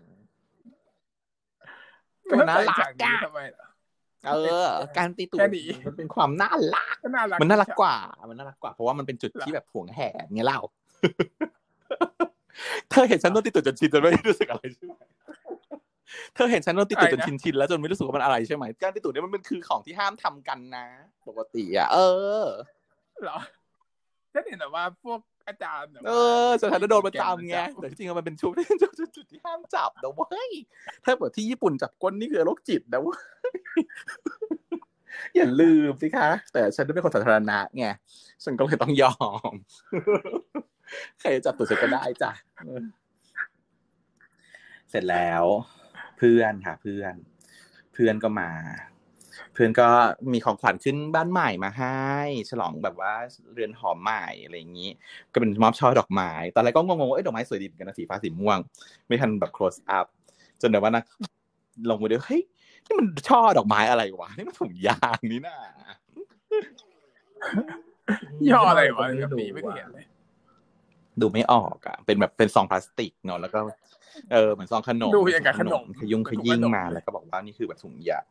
[2.25, 3.67] มก็มันน่ารักฉากนี้อะทำไมล่ะ
[4.25, 7.95] เออ การตีตูดแค่นี้มันเป็นความน่ารักก็น่ารักมันน่ารักกว่า
[8.29, 10.59] มันน่ารักกว่าเพราะว่ามันเป็นจุดที่แบบหวงแหนไงเล่า
[12.89, 14.93] เธอเห็นฉันโดนตีตูดจนชินจนไม่รู้สึกอะไรใช่ไหม
[16.35, 20.85] เธอเห็นฉันโดนตีตูดจนชินชินแล้วจนไม่รู้สึกว่ามันอะไรใช่ไหมการตีตูดเนี่ยมันเป็นคือของที่ห้ามทำกันนะ
[21.27, 21.99] ปกติอะ เอ
[22.43, 22.45] อ
[23.23, 23.37] เหรอ
[24.33, 26.11] ฉันเห็นแต่ว่าพวก อาจารย์แบบว่าเอ
[26.47, 30.51] อสถานโดนประจำไงแต่จริงๆมันเป็นชุดจุดจุดที่ห้ามจับนะเว้ย
[31.03, 33.19] ถ้าแบบที่ญี่ปุ่นจับก้นนี่คือโรคจิตนะเว้ย
[35.35, 37.85] อย่าลืมสิคะ แต่ฉันเป็นคนสาธารณะไง
[38.43, 39.15] ฉันก็เลยต้องยอ
[39.51, 39.53] ม
[41.19, 42.31] ใครจะจับตัวฉันก็ได้จ้ะ
[42.65, 42.83] เออ
[44.89, 45.43] เสร็จแล้ว
[46.17, 47.13] เพื่อนค่ะเพื่อน
[47.93, 48.49] เพื่อนก็มา
[49.53, 49.87] เพื่อนก็
[50.33, 51.99] มีของขวัญขึ้นบ้านใหม่มาให้
[52.49, 53.13] ฉลองแบบว่า
[53.53, 54.89] เรือนหอมใหม่อะไรอย่างนี้
[55.33, 58.57] ก็เป็นมอบช่อดอกไม้ตอนแรกก็งงๆว่าเอ้ยดอกไม้สวยดีเหมือนกันนะสีฟ้าสีม่วง
[59.07, 60.05] ไม่ทันแบบ close up
[60.61, 61.03] จนเดี๋ยวว่านะ
[61.89, 62.41] ลงไปดูเฮ้ย
[62.85, 65.57] นี่มันช่อดอกไม้อะไรวะนี่มันถุงยางนี่น่ะ
[68.51, 70.05] ย่ออะไรวะม่กับรู้นี้ไม่เคยเห็นเลย
[71.21, 73.59] ดูไม่ออกอะ เป็นแบบเป็นซองพลาสติกเนาะแล้วก็
[74.31, 78.25] เออเหมือนซองขนมดูอย่างกับขนมขยุ่งขยิ่งเป็นถุงขนมมาแล้วก็บอกว่านี่คือแบบถุงยาง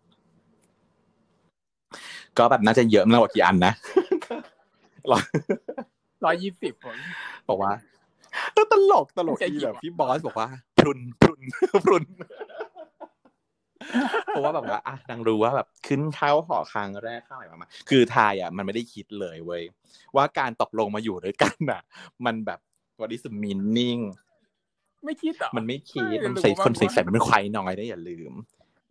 [2.39, 3.73] ก็แบบน่าจะเยอะมากกว่ากี่อันนะ
[5.13, 5.25] ร้อย
[6.25, 6.97] ร้อยยี่สิบผม
[7.49, 7.73] บอกว่า
[8.53, 11.41] เออตลกตลกใจที่หิวแบบอะพี่บอสบอกว่าพรุนพรุน
[11.85, 12.05] พรุน
[14.27, 19.63] เพราะว่าแบบว่าอะนางรู้ว่าแบบขึ้นเข้าหอครั้งแรกเข้าไหนมามา คือทายอะ มันไม่ได้คิดเลยเว้ย
[20.17, 21.83] ว่าการตกลงมาอยู่ด้วยกันอะ
[22.27, 22.61] มันแบบ
[23.01, 24.03] what is the meaning
[25.05, 28.33] ไม่คิดเหรอมันไม่คิดไม่มันใส่รู้ว่าคนใส่ใส่มันเป็นควายน้อยได้อย่าลืม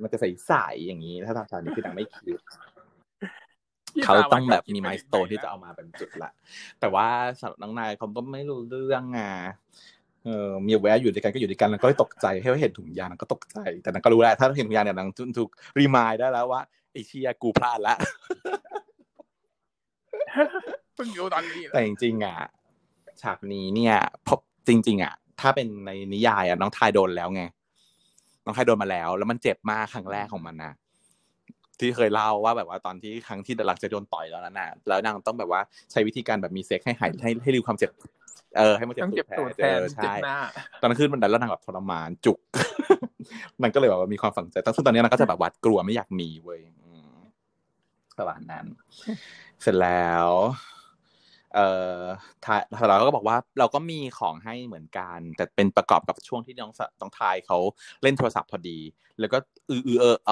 [0.01, 2.37] มันจะใส่ใส่อย่างนี้ ถ้าทำตามนี้คือนางไม่คิดพี่
[4.03, 6.31] เขาสวต้องแบบคิดมีไปมายสโตนที่จะเอามาเป็นจุดละ
[6.79, 7.07] แต่ว่า
[7.39, 9.31] สำหรับน้องนายเขาก็ไม่รู้เรื่องอะ
[10.25, 15.49] เออมีแวะอยู่ด้วยกันก็อยู่ด้วยกันแล้วก็ตกใจให้เห็นถุงยางก็ตกใจ แต่นางก็รู้แล้วถ้าเห็นถุงยางเนี่ยนางถูก
[15.79, 17.95] รีมายได้แล้วว่าไอเชียกูพลาดละ
[20.95, 22.37] เพิ่งรู้ตอนนี้แต่จริงๆอะ
[23.21, 23.95] ฉากนี้เนี่ย
[24.27, 27.43] พบจริง ๆ อะ ถ้าเป็นในนิยายอะน้องทายโดนแล้วไง
[28.45, 30.73] น้องทายโดนมาแล้ว แล้วมันเจ็บมากครั้งแรกของมันนะ
[31.81, 37.89] ที่เคยเล่าว่าแบบว่าตอนที่ครั้งที่หลังจะโดนต่อยแล้วนั้นน่ะแล้วนางต้องแบบว่าใช้วิธีการแบบมีเซ็กให้หายให้ให้ริวความเจ็บ
[38.57, 40.39] เออให้มันเจ็บต้องเจ็บแผลตูดแทนเออเจ็บใช่หน้า
[40.81, 42.39] ตอนนั้นขึ้นบันไดแล้วนางแบบทรมานจุก
[43.63, 47.15] มันก็เลยแบบว่ามีความฝังใจแต่ซึ่งตอนนี้นางก็จะแบบหวัดกลัวไม่อยากมีเว้ยอืม
[48.17, 48.65] ประมาณนั้น
[49.61, 50.27] เสร็จแล้ว
[51.55, 51.67] เอ่
[51.99, 52.01] อ
[52.45, 52.59] ทาย
[52.89, 57.57] เราก็บอกว่าเราก็มีของให้เหมือนกัน แต่เป็นประกอบกับช่วงที่น้องสน้องทายเขา
[58.01, 58.79] เล่นโทรศัพท์พอดี
[59.19, 59.37] แล้วก็
[59.69, 60.31] อืออือเอออ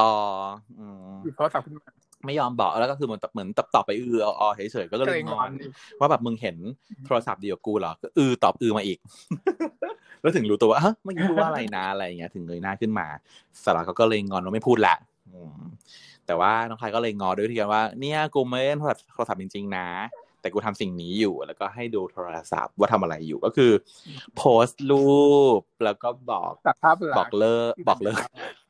[0.80, 1.88] อืมหยิบโทรศัพท์ขึ้นมา
[2.26, 5.62] ไม่ยอมบอกแล้วก็คือเหมือนเหมือนตอบไปอือออเฉยๆก็ก็เลเลยยงงออนน
[6.00, 6.58] ว่าแบบมึงเห็น
[7.06, 9.00] โทรศัพท์เดียวกูเหรอก็อือตอบอือมาอีก
[10.22, 13.08] แล้วถึงรู้ตัวว่าเฮ้ยเมื่อกี้พูดว่าอะไรนะอะไรอย่างเงี้ย ถึงเงยหน้าขึ้นมา
[13.64, 14.96] สาระเขาก็เลยงอนว่าไม่พูดละ
[15.34, 15.60] อืม
[16.26, 19.88] แต่ว่าน้องพายก็เลยงอด้วยวิธีการว่า เนี่ยกูไม่เล่นโทรศัพท์โทรศัพท์จริง ๆ นะ
[20.42, 23.72] แต่กูทำสิ่งนี้อยู่ แล้วก็ให้ดูโทรศัพท์ว่าทำอะไรอยู่ก็คือ
[24.38, 25.24] โพสต์รู
[25.60, 28.24] ปแล้วก็บอกตัดภาพหลับอกเลิกบอกเลิก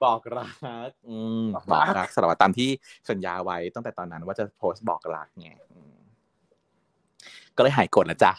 [0.04, 0.46] บอกรั
[0.88, 2.70] กอืมบอกบรัอกกรักสารวัตรตามที่
[3.10, 5.98] สัญญาไว้ตั้งแต่ตอนนั้นว่าจะโพสต์บอกรักไงอืม
[7.56, 8.34] ก็เลยหายกดแล้วจ้ะ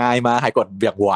[0.00, 1.12] ง่ายมากหายกดเบียกไว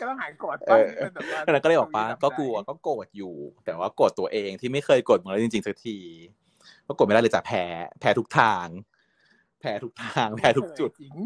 [0.00, 5.96] ก็ต้องหายโกรธเอบ้างอเป็นแบบว่าแล้วก็เลยบอกว่าทำใจก็กลัวก็โกรธอยู่ แต่ว่าโกรธตัวเองที่ไม่เคยโกรธมึงแล้วจริงๆสักที
[6.86, 7.64] ก็โกรธไม่ได้เลยจ้ะแพ้
[8.00, 8.66] แพ้ทุกทาง
[9.60, 11.16] แพ้ทุกทาง แพ้ทุกจุดจริง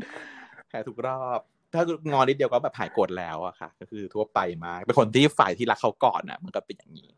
[0.68, 1.40] แพ้ทุกรอบ
[1.72, 7.10] ถ้างอนนิดเดียวก็แบบหายโกรธแล้วอะค่ะ ก็คือทั่วไปมากเป็นคนที่ฝ่ายที่รักเขาก่อนอะมันก็เป็นอย่างนี้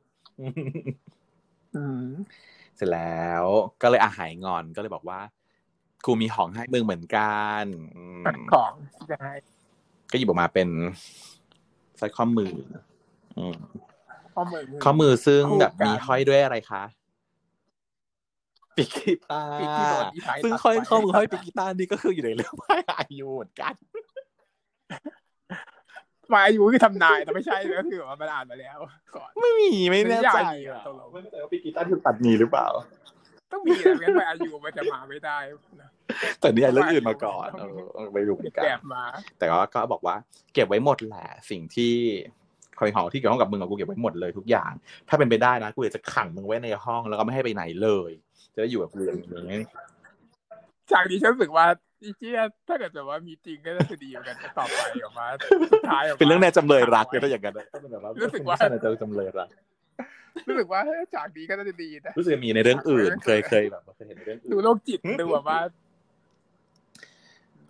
[1.76, 2.08] อืม
[2.76, 3.44] เสร็จแล้ว
[3.82, 5.20] ก็เลยอาหายงอนก็เลยบอกว่า
[6.06, 7.64] กูมีของให้มึงเหมือนกัน
[7.96, 9.32] อืมของที่จะให้
[10.10, 10.68] ก็หยิบออกมาเป็น
[12.00, 12.52] สร้อยข้อมือ
[13.38, 13.58] อืม
[14.34, 16.82] ข้อมือข้อมือซึ่งคู่แบบกันมีห้อยด้วยอะไรคะ
[18.78, 23.74] ปิกกีตาปีกที่โดนร์อีไทยซึ่งตัดห้อยไปข้อมือห้อยปิกกีตาร์นี่ก็คืออยู่ในเรื่องไพ่อายุเหมือนกัน
[26.32, 28.78] มาอายุคือทำนายแต่ไม่ใช่ก็คือว่ามันอ่านมาแล้ว
[29.16, 32.66] ก่อนไม่มีไม่แน่ใจไม่ได้อะอะตกลงไม่แน่ใจว่าปิกกีตาร์ถูกตัดมีหรือเปล่า
[33.52, 35.38] ต้องมีแต่งั้นไปอายุมันจะมาไม่ได้
[35.82, 35.88] นะ
[36.40, 37.64] แต่นี่เรื่องอื่นมาก่อนเอ
[38.04, 39.04] อไม่รู้เหมือนกันแบบมา
[39.38, 40.16] แต่ว่าก็บอกว่า
[40.54, 41.94] เก็บไว้หมดแหละสิ่งที่
[42.78, 44.72] คอยหอที่เกี่ยวข้องกับมึงอะกูเก็บไว้หมดเลยทุกอย่าง
[45.08, 48.10] ถ้าเป็นไปได้นะกูอยากจะขังมึงไว้ในห้องแล้วก็ไม่ให้ไปไหนเลย
[48.54, 49.14] จะได้อยู่กับกูอย่า
[49.46, 49.60] งนี้
[50.92, 51.66] จากนี้ฉันรู้สึกว่า
[52.02, 55.26] อีเจี๊ยถ้าเกิดแบบว่ามีจริงก็น่าจะดีเหมือนกันต่อไปออกมา
[55.72, 59.48] สุดท้ายออกมาเป็นเรื่องในจำเลยรักเลยถ้าอย่างนั้นก็เป็นแบบว่ารู้สึกว่าในจำเลยรัก
[60.48, 65.60] รู้สึกว่าเฮ้ยจากนี้ก็น่าจะดีนะรู้สึกมีในเรื่องอื่น เคยเคยแบบว่าเคยเห็นในเรื่องอื่นดูโรคจิตดูแบบว่า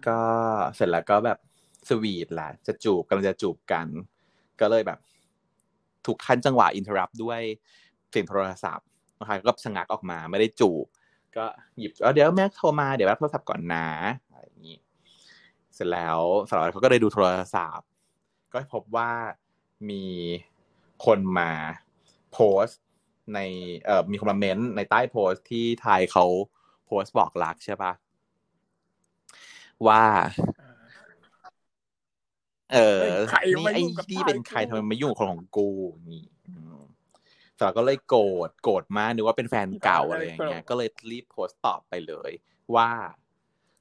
[0.06, 0.20] ก็
[0.76, 1.38] เสร็จแล้วก็แบบ
[1.88, 3.86] สวีทแหละจะจูบกำลังจะจูบกัน
[4.60, 4.98] ก็เลยแบบ
[6.06, 7.40] ถูกขั้นจังหวะอินเทอร์รับด้วย
[8.10, 8.86] เสียงโทรศัพท์
[9.20, 10.86] นะคะก็ชะงักออกมาไม่ได้จูบ
[11.36, 11.44] ก็
[11.78, 13.86] หยิบเออเดี๋ยวแม่โทรมาเดี๋ยวรับโทรศัพท์ก่อนนะ
[14.30, 14.78] อะไรอย่างนี้
[15.74, 16.18] เสร็จแล้ว
[16.48, 17.88] สารวัตรเขาก็เลยดูโทรศัพท์
[18.52, 19.10] ก็พบว่า
[19.90, 20.04] มี
[21.04, 21.50] คนมา
[22.32, 22.80] โพสต์
[23.34, 23.38] ใน
[23.84, 26.24] เอ่อมีคอมเมนต์ในใต้โพสต์ที่ไทยเขา
[26.86, 27.92] โพสต์บอกรักใช่ปะ
[29.86, 30.02] ว่า
[32.72, 33.00] เออ
[33.30, 35.68] ใครนี่มาไอ้ยุ่งกับนี่ไทยเป็นใครกูทำไมมายุ่งกับคนของกู
[36.08, 36.80] นี่อืม
[37.58, 42.30] สาวก็เลยโกรธโกรธมากนึกว่าเป็นแฟนเก่าอะไรอย่างเงี้ยก็เลยรีบโพสต์ตอบไปเลย
[42.74, 42.88] ว่า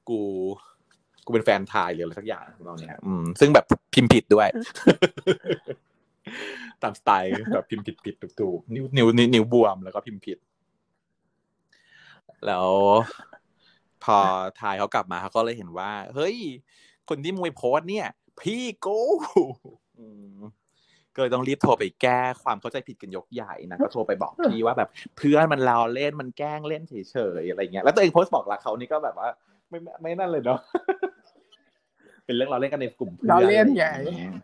[0.08, 0.20] กู
[1.24, 4.48] กูเป็นแฟนทายหรืออะไรสักอย่างตอนเนี้ยอืมซึ่งแบบพิมพ์ผิดด้วย
[6.82, 10.38] ตามสไตล์แบบพิมพ์ผิดผิดถูกถูกนิ้วนิ้วนิ้วนิ้วบวมแล้วก็พิมพ์ผิด
[12.46, 12.68] แล้ว
[14.04, 14.18] พอ
[14.60, 16.36] ทายเขากลับมาเขาก็เลยเห็นว่า เฮ้ย
[17.08, 18.08] คนที่มวยโพสต์เนี่ย
[18.42, 19.00] พี่กู
[19.98, 20.38] อืม
[21.14, 26.94] ก็เลยต้องรีบโทรไปแก้ความเข้าใจผิดกันยกใหญ่นะก็โทรไปบอกพี่ว่าแบบเพื่อนมันเราเล่นมันแกล้งเล่นเฉ
[27.40, 29.28] ยๆอะไรเงี้ยแล้วตัวเองโพสต์บอกรักเขานี่ก็แบบว่า
[29.70, 30.60] ไม่ไม่ไม่นั่นเลยเนาะ
[32.24, 34.34] เป็นเรื่องเราเล่นกันในกลุ่มเพื่อนเราเล่นไงอะรอย่างเงี้ย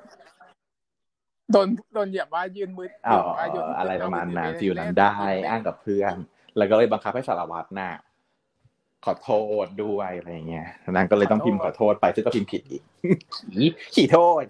[1.53, 5.15] โดนโดนเหยียบว่ายืนมืดอ๋อว่ายืนอะไรประมาณนั้นเฟิลนั้นได้
[5.49, 6.15] อ้างกับเพื่อน
[6.57, 7.91] แล้วก็เลยบังคับให้สารวัตรน่ะ
[9.05, 9.31] ขอโท
[9.65, 12.83] ษด้วยอะไรเงี้ยนางก็เลยต้องพิมพ์ขอโทษไปซึ่งก็พิมพ์ผิดอีก
[13.55, 14.45] ขี่ขี่โทษ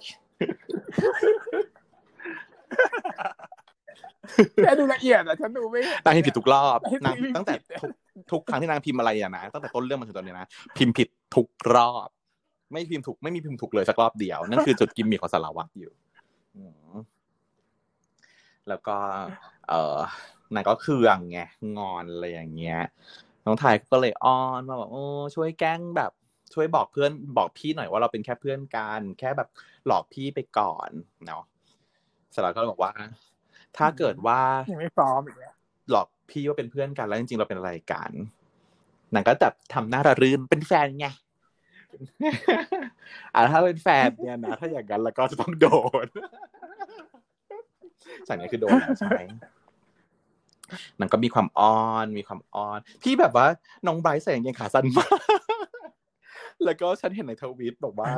[4.65, 7.93] แค่ดูละเอียดอะฉันดูไม่เห็นนางพิมพ์ผิดทุกรอบให้นางพิมพ์ตั้งแต่ผิดทุก
[8.33, 12.09] ทุกครั้งที่นางพิมพ์อะไรอะนะตั้งแต่ต้นเรื่องมาถึงตอนนี้นะพิมพ์ผิดทุกรอบ
[12.73, 15.93] ไม่พิมพ์ถูกไม่มีพิมพ์ถูกเลยสักรอบเดียวนั่นคือจุดกิมมิคของสารวัตรอยู่
[16.57, 16.95] อืม
[18.69, 18.97] แล้วก็
[19.69, 19.99] เออ
[20.55, 21.39] นางก็เคืองไง
[21.79, 22.81] งอนอะไรอย่างเงี้ย
[23.45, 25.05] น้องไทยก็เลยอ้อนว่าแบบโอ้
[25.35, 26.13] ช่วยแกล้งแบบ
[26.55, 29.49] ช่วยบอกเพื่อนบอกพี่หน่อยว่าเราเป็นแค่เพื่อนกันแค่แบบ
[29.87, 30.91] หลอกพี่ไปก่อน
[31.27, 31.43] เนาะ
[32.35, 32.93] สลัดก็บอกว่า
[33.77, 34.41] ถ้าเกิดว่า
[34.73, 35.55] ยังไม่พร้อมอีกแล้ว
[35.91, 38.11] หลอกพี่ว่าเป็นเพื่อนกันแล้วจริงๆเราเป็นอะไรกัน
[39.15, 41.07] นางก็แบบทำหน้าระรื่นเป็นแฟนไง
[43.35, 45.67] อ่าถ้าเป็นแฟนเนี่ยนะถ้าอย่างนั้นแล้วก็จะต้องโด
[46.05, 46.07] น
[48.29, 49.21] จากนี้คือโดนแล้วใช่ไหม
[51.01, 53.47] นางก็มีความอ้อนมีความอ้อน พี่แบบว่า
[53.87, 55.19] น้องไบรท์ใส่กางเกงขาสั้นมาก
[56.65, 58.11] แล้วก็ฉันเห็นในทวิตบอกว่า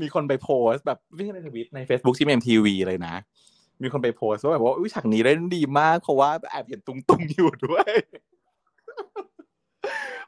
[0.00, 3.14] มีคนไปโพสต์แบบไม่ใช่ในทวิตใน Facebook ที่เอ็มทีวีเลยนะ
[3.82, 7.90] มีคนไปโพสต์ว่าแบบว่าอุ้ยฉากนี้เล่นดีมากเพราะว่าแอบเห็นตุงตุงๆอยู่ด้วย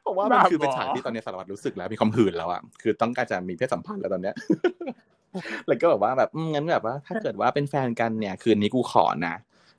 [0.00, 4.34] เพราะว่ามันคือเป็นฉากที่ตอนนี้สารวัตรรู้สึกแล้วมีความหื่นแล้วอะคือต้องการจะมีเพศสัมพันธ์แล้วตอนเนี้ย
[5.66, 9.37] แล้วก็แบบว่าแบบอืมงั้นแบบว่า ถ้าเกิดว่าเป็นแฟนกันเนี่ย คืนนี้กูขอนะ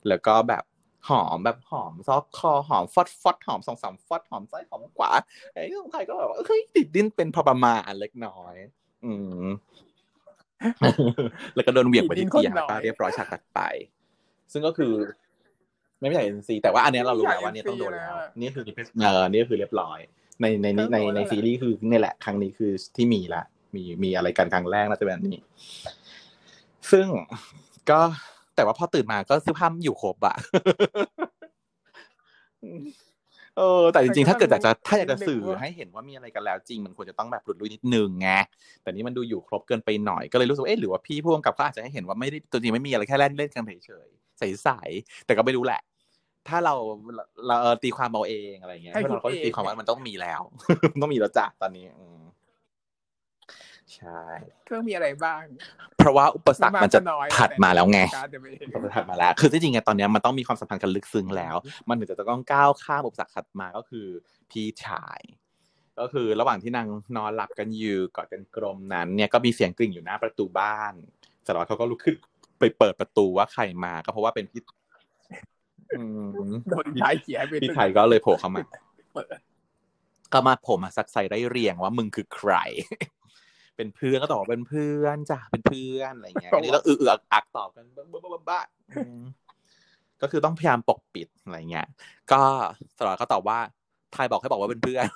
[0.08, 0.62] แล้วก็แบบ
[1.08, 5.10] หอมแบบหอมซอกคอหอมฟอดฟอดหอมสองสามฟอดหอมซ้ายหอมขวา
[5.52, 8.54] ไอ้ของใครก็แบบว่าเฮ้ยติดดิ้นเป็นพอประมาณเล็กน้อย
[9.04, 9.12] อื
[9.44, 9.46] ม
[11.54, 13.60] แล้วก็โดนเหวี่ยงไปที่เตียงแล้วก็เรียบร้อยฉากตัดไป
[14.52, 14.92] ซึ่งก็คือ
[15.98, 18.64] ไม่ไม่ใช่เอ็นซีแต่ว่าอันเนี้ยเรารู้แล้วว่านี่ต้องโดนแล้วนี่คือ
[19.02, 19.98] เออนี่คือเรียบร้อย
[20.40, 23.42] ในในในในในซีรีส์คือนี่แหละ ครั้งนี้คือที่มีละ
[23.74, 25.42] มีมีอะไรกันครั้งแรกน่าจะเป็นนี้
[26.92, 27.06] ซึ่ง
[27.90, 28.00] ก็
[28.60, 30.36] แต่ว่าพอตื่นมาก็เสื้อผ้ามันอยู่ครบอะ
[33.56, 38.28] เออแต่จริงๆ ถ้าเกิดอยากจะถ้าอยากจะสื่อให้เห็นว่ามีอะไรกันแล้วจริง มันควรจะต้องแบบหลุดลุยนิดนึงไง
[38.82, 45.80] แต่นี่มันดูอยู่ครบเกินไปหน่อยก็เลยรู้สึกว่าเอ๊ะหรือว่าพี่พ่วงกับเขาอาจจะให้เห็นว่าไม่ได้ตัวจริงไม่มีอะไรแค่เล่นเล่นกันเฉยๆใสๆแต่ก็ไม่รู้แหละ
[46.48, 46.74] ถ้าเรา
[47.46, 50.42] เราเออตีความเอาเองอะไรเงี้ยให้เพราะคิดเราก็เองตีความว่ามันต้องมีแล้ว
[51.02, 52.19] ต้องมีแล้วจ้ะตอนนี้อืม
[53.96, 54.22] ใช่
[54.66, 55.42] เครื่องมีอะไรบ้าง
[55.98, 61.54] เพราะว่าอุปสรรคมันจะน้อยถัดมาแล้วไงการเดี๋ยวไปเองอุปสรรคถัดมาแล้ว คือที่จริงไงตอนเนี้ยมันต้องมีความสัมพันธ์กันลึกซึ้งแล้ว
[61.88, 64.06] มันถึงจะต้องก้าวข้ามอุปสรรคถัดมาก็คือ
[64.50, 65.20] พี่ชาย
[65.98, 70.92] ก็คือระหว่างที่นางนอนหลับกันอยู่กอดกันกลมนั้น เนี่ยก็มีเสียงกริ่งอยู่หน้าประตูบ้าน
[71.46, 72.16] สารวัตรเขาก็ลุกขึ้น
[72.58, 74.62] ไปเปิดประตูว่าใครมาก็เพราะว่าเป็นพี่
[75.96, 76.02] อื
[76.48, 78.60] มโดนย้ายเขียไปพี่ไทยก็เลยโผล่เข้ามา
[79.14, 79.26] เปิด
[80.32, 82.52] ก็มาผมมาซักใส่ได้เรียงว่ามึงคือใคร
[83.80, 88.60] เป็นเพื่อนก็ตอบว่าเป็นเพื่อนจ้ะเป็นเพื่อนอะไรเงี้ยอันนี้ก็อือๆอักๆตอบกันบ้าบ้าบ้า
[88.96, 89.20] อืม
[90.22, 91.86] ก็คือต้องพยายามปกปิดอะไรเงี้ย
[92.32, 92.40] ก็
[92.96, 93.58] สารวัตรก็ตอบว่า
[94.12, 95.06] ไทยบอกให้บอกว่าเป็นเพื่อน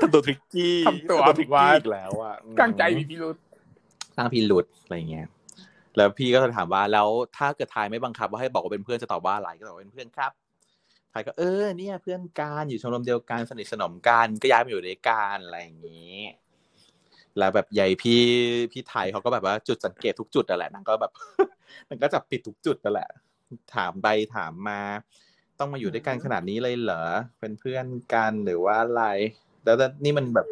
[0.00, 3.36] ทำตัวทริกกี้ทำตัวทริกว่ากี้อีกแล้วอะกลางใจมีพิรุธ
[4.16, 5.26] สร้างพิรุษอะไรเงี้ย
[5.96, 10.32] แล้วพี่ก็จะถามว่าแล้วถ้าเกิดทายไม่บังคับว่าให้บอกว่าเป็นเพื่อนจะตอบว่าอะไรก็ตอบว่าเป็นเพื่อนครับ
[11.14, 16.16] ทายก็เออเนี่ยเพื่อนกันอยู่ชมรมเดียวกันสนิทสนมกันก็ย้ายมาอยู่ด้วยกันอะไรอย่างนี้
[17.38, 18.22] แล้วแบบใหญ่พี่
[18.72, 21.12] พี่ไทยเขาก็แบบว่าจุดสังเกตทุกจุดนั่นแหละนางก็แบบ
[21.90, 23.10] มันก็จับปิดทุกจุดนั่นแหละ
[23.74, 24.80] ถามไปถามมา
[25.58, 27.04] ต้องมาอยู่ด้วยกันขนาดนี้เลยเหรอ
[27.40, 29.04] เป็นเพื่อนกันหรือว่าอะไร
[29.64, 30.46] แล้วนี่มันแบบ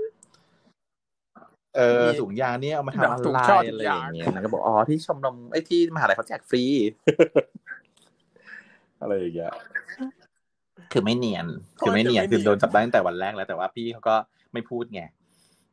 [1.77, 6.63] เออถุงยางเนี่ยเอามาทำอะถุงไรช่อถุอะไรงอยางย่างเงี้ยนางก็บอกอ๋อที่ชมรมไอ้ที่มหาลัยเขาแจกฟรี
[9.01, 9.53] อะไรอย่างเงี้ย
[10.93, 11.47] คือไม่เนียน
[11.79, 14.17] คือไม่เนียน คือโดนจับได้ตั้งแต่วันแรกแล้วแต่ว่าพี่เขาก็
[14.53, 15.03] ไม่พูดไง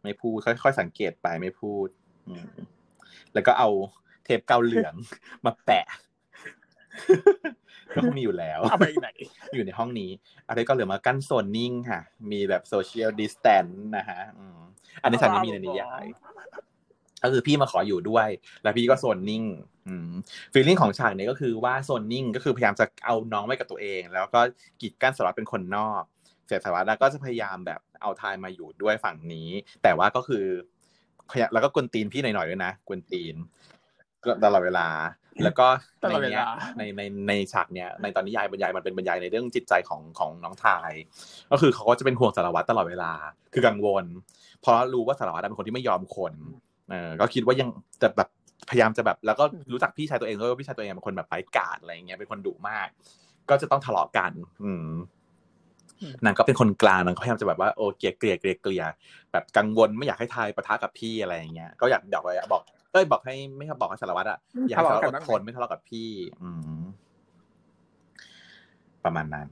[0.03, 1.88] ไม่พูด ค่อยๆสังเกตไปไม่พูด
[2.27, 2.47] อืม
[3.34, 3.69] แล้วก็เอา
[4.23, 4.93] เทปกาวเหลือง
[5.45, 5.86] มาแปะ
[7.95, 9.10] ก็มีอยู่แล้วเอาไปไหน
[9.55, 10.12] อยู่ในห้องนี้
[10.49, 12.01] อะไรก็เหลือมากั้นโซนนิ่งค่ะ
[12.32, 13.65] มีแบบ social distance
[13.97, 14.60] นะฮะอืม
[15.03, 16.05] อันนี้ฉันไม่มีในนิยาย
[17.23, 18.27] ก็คือพี่มาขออยู่ด้วย
[18.63, 19.43] แล้วพี่ก็โซนนิ่ง
[19.88, 20.12] อืม
[20.54, 24.39] feeling ของฉากนี้ก็คือว่าโซนนิ่งก็คือพยายามจะเอาน้องไว้กับตัวเอง แล้วก็
[24.82, 26.03] กีดกั้นสารวัตรเป็นคนนอก
[26.47, 29.49] เสร็จสารวัตรแล้วก็จะพยายามแบบเอาทายมาอยู่ด้วยฝั่งนี้
[29.84, 30.45] แต่ว่าก็คือ
[31.32, 33.36] พยายามแล้วก็กวนตีนพี่หน่อยๆด้วยนะกวนตีน
[34.23, 34.88] ก็ตลอดเวลา
[35.43, 35.67] แล้วก็
[36.03, 40.91] ตลอดในเวเนี้ยลาในในในฉากเนี้ยในตอนนิยายบรรยายมันเป็นบรรยายในเรื่องจิตใจของของน้องทาย
[41.51, 43.13] ก็คือเขาก็จะเป็นห่วงสารวัตรตลอดเวลา
[43.53, 44.05] คือกังวล
[44.62, 46.34] เพราะรู้ว่าสารวัตรเป็นคนที่ไม่ยอมคน
[46.89, 47.69] เออก็คิดว่ายัง
[48.02, 48.30] จะแบบ
[48.69, 52.88] พยายามจะแบบ แล้วก็รู้จักพี่ชายตัวเองด้วยว่าพี่ชายตัวเองเป็นคนแบบไร้กาดอะไรอย่างเงี้ยเป็นคนดุมาก
[53.49, 54.32] ก็จะต้องทะเลาะกัน
[54.63, 54.88] อืม
[56.02, 58.84] อืมนางก็เป็นคนกลางนางก็พยายามจะแบบว่าโอเกลียเกลียเกลียเกลีย
[59.32, 66.10] แบบกังวลไม่อยากให้ทายปะทะกับพี่อะไรอย่างเงี้ยก็อยากบอกไว้บอกเอ้ยบอกให้ไม่ครับบอกให้สารวัตรอะอยากให้สารวัตรอดทนไม่ทะเลาะกับพี่
[66.43, 66.49] อื
[66.80, 66.82] ม
[69.06, 69.47] ประมาณนั้น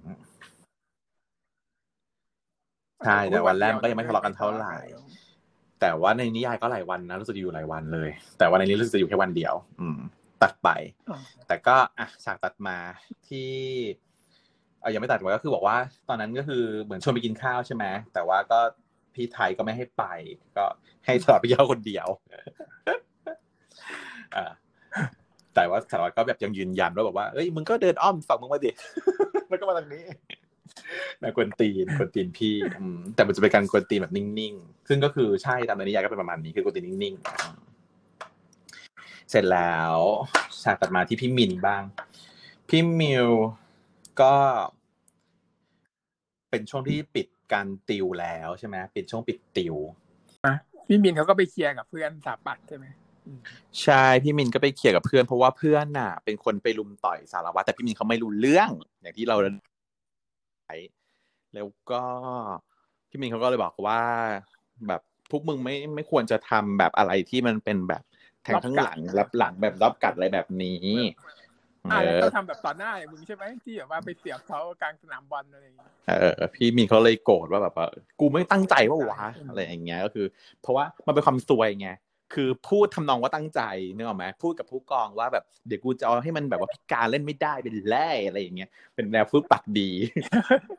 [3.05, 4.73] ใช่แต่วันแรกมันก็ยังไม่ทะเลาะกันเท่าไหร่
[5.81, 9.99] แต่ว่าในนิยายก็หลายวันนะรู้สึกจะอยู่หลายวันเลย แต่ว่าในนี้รู้สึกจะอยู่แค่วันเดียว อืม
[10.43, 10.69] ตัดไป
[11.09, 12.77] อ๋อแต่ก็อะฉากตัดมา
[13.27, 13.49] ที่
[14.81, 15.77] เออยังไม่ตัดไว้ก็คือบอกว่า
[16.09, 18.59] ตอนนั้นก็คือเหมือนชวนไปกินข้าวใช่ไหมแต่ว่าก็
[19.15, 20.03] พี่ไทยก็ไม่ให้ไป
[20.57, 20.65] ก็
[21.05, 22.07] ให้สารวัตรไปเที่ยวคนเดียว
[24.35, 24.51] อ่า
[25.55, 28.71] แต่ว่าสารวัตรก็แบบยังยืนยันว่าแบบว่าเอ้ยมึงก็เดินอ้อมฝั่งมึงมาดิ
[29.49, 30.03] แล้วก็มาทางนี้
[31.21, 37.25] มากวนตีนกวนตีนพี่อืมแต่มันจะเป็นการกวนตีนแบบนิ่งๆ ซึ่งก็คือใช่ตามในนิยายก็เป็นประมาณนี้คือกวนตีนนิ่งๆ
[39.29, 39.95] เสร็จแล้ว
[40.63, 41.83] ฉากตัดมาที่พี่มินบ้าง
[42.69, 43.27] พี่มิว
[44.21, 44.33] ก็
[46.49, 49.75] เป็นช่วงที่ปิดการติวแล้วใช่ไหมปิดช่วงปิดติว
[50.87, 52.85] พี่มินเขาก็ไปเคลียร์กับเพื่อนสถาปัตย์ใช่ไหม
[53.25, 53.39] อืม
[53.83, 58.69] ใช่พี่มินก็ไปเคลียร์กับเพื่อนเพราะว่าเพื่อนน่ะ เป็นคนไปลุมต่อยสารวัตรแต่พี่มินเขาไม่รู้เรื่อง
[59.01, 62.01] อย่างที่เราไแล้วก็
[63.09, 64.01] พี่มินเขาก็เลยบอกว่า
[64.87, 65.01] แบบ
[65.31, 68.03] พวกมึงไม่ไม่ควรจะทำแบบอะไรที่มันเป็นแบบ
[68.43, 70.87] แทงข้างหลังรับหลังแบบรับกัดอะไรแบบนี้
[71.91, 77.87] อ่าเอแล้วอก็ทำแบบต่อหน้าอย่างมึงใช่ไหมที่แบบว่าไปเสียบเขากลางสนามบอลอะไรอย่างเงี้ยเออพี่มินเขาเลยโกรธว่าแบบว่า
[78.19, 80.25] กูไม่ตั้งใจว่าวะอะไรอย่างเงี้ยก็คือ
[80.61, 81.89] เพราะว่ามันเป็นความซวยไง
[82.33, 83.61] คือพูดทำนองว่าตั้งใจ
[83.95, 89.89] นึกออกไหมพูดกับผู้กองว่าแบบเดี๋ยวกูจะเอาให้มันแบบว่าพิการเล่นไม่ได้เป็นแร่อะไรอย่างเงี้ยเป็นแนวพูดปักดี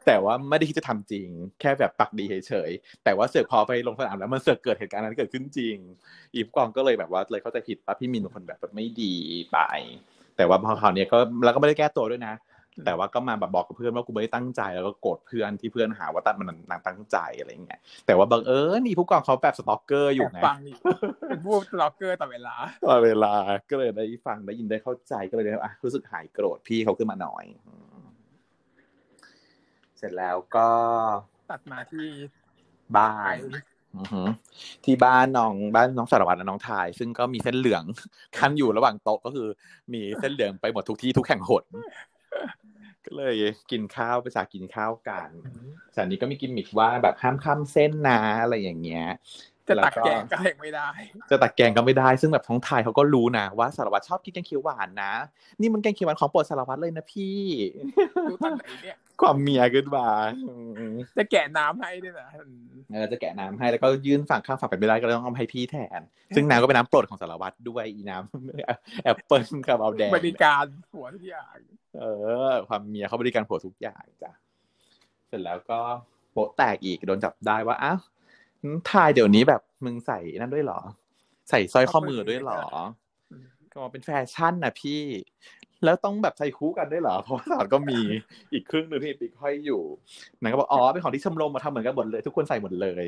[0.06, 1.28] แต่ว่าไม่ได้คิดจะทำจริง
[1.60, 5.76] แค่แบบปักดีเฉยๆแต่ว่าเสือกพอไปลงสนามแล้วมันเสือกเกิดเหตุการณ์นั้นเกิดขึ้นจริง
[6.34, 9.14] อีผู้กองก็เลยแบบว่าเลยเข้าใจผิดว่าพี่มินเป็นคนแบบไม่ดี
[9.52, 9.58] ไป
[10.36, 12.34] แต่ว่าพอคราวเนี้ยก็แล้วก็ไม่ได้แก้ตัวด้วยนะ
[12.84, 20.76] แต่ว่าก็มาแบบบอกกับเพื่อนว่ากูไม่ได้ตั้งใจแล้วก็โกรธเพื่อนที่เพื่อนหาว่าตัดมันนางตั้งใจอะไรเงี้ยแต่ว่าบังเอิญนี่ผู้กองเขาแบบ stalker อยู่แอบไงฟังอีก
[21.28, 23.34] เป็นผู้ stalker ต่อเวลาตลอดเวลา
[23.70, 28.04] ก็เลยได้ฟังได้ยินได้เข้าใจก็เลยได้อะรู้สึกหายโกรธพี่เขาขึ้นมาหน่อยอืม
[29.98, 30.68] เสร็จแล้วก็
[31.50, 32.08] ตัดมาที่
[32.96, 33.36] บ้าน
[33.96, 34.28] อือหือ
[34.84, 37.84] ที่บ้านน้องบ้านน้องสารวัตรและน้องทาย ซึ่งก็มีเส้นเหลือง
[38.38, 39.48] ขั้นอยู่ระหว่างโต๊ะก็คือ
[39.92, 41.64] มีเส้นเหลืองไปหมดทุกที่ทุกแห่งหน
[43.08, 43.36] ก็เลย
[43.70, 45.28] กินข้าวไปจากกินข้าวกัน
[45.96, 49.06] จากนี้ก็มีกิมมิกว่าแบบห้ามข้ามเส้นนะอะไรอย่างเงี้ย
[49.68, 50.88] จะตักล้วแกงก็แหกไม่ได้
[51.30, 55.12] จะตักแกงก็ไม่ได้ ซึ่งแบบท้องไทยเขาก็รู้นะว่าสารวัตรชอบกินแกงเขียวหวานนะ
[55.60, 57.38] นี่มันแกงเขียวหวานของโปรดสารวัตรเลยนะพี่
[58.30, 60.06] รู้ตอนไหนเนี่ย ความเมียขึ้นมา
[60.46, 60.52] อื
[60.92, 66.00] มจะแกะน้ำให้ด้วยนะอืมเออจะแกะน้ำให้แล้วก็ยื่นฝั่งข้างฝั่งไปไม่ได้ก็เลยต้องเอามาให้พี่แทน
[66.34, 71.56] ซึ่งน้ำก็เป็นน้ำโปรดของสารวัตรด้วยอีน้ำแอปเปิลกับเอาแดงบริการหัวทุกอย่าง
[71.98, 72.04] เอ
[72.50, 74.32] อ ความเมียเขาบริการผัวทุกอย่างจ้ะ
[75.28, 75.78] เสร็จแล้วก็
[76.32, 77.98] โป๊ะแตกอีกโดนจับได้ว่าอ้าว
[78.90, 80.80] ทายเดี๋ยวนี้แบบมึงใส่นั่นด้วยเหรอ
[81.50, 82.60] ใส่สร้อยข้อมือด้วยเหรอ
[83.32, 85.02] อืมก็บอกเป็นแฟชั่นนะพี่
[85.84, 87.98] แล้วต้องแบบใส่คู่กันด้วยเหรอเพราะว่าสารก็มี
[88.52, 89.82] อีกครึ่งหนึ่งที่ปิ๊กห้อยอยู่
[90.40, 93.04] นางก็บอกอ๋อเป็นของที่ชมรมมาทำเหมือนกันหมดเลย ทุกคนใส่หมดเลย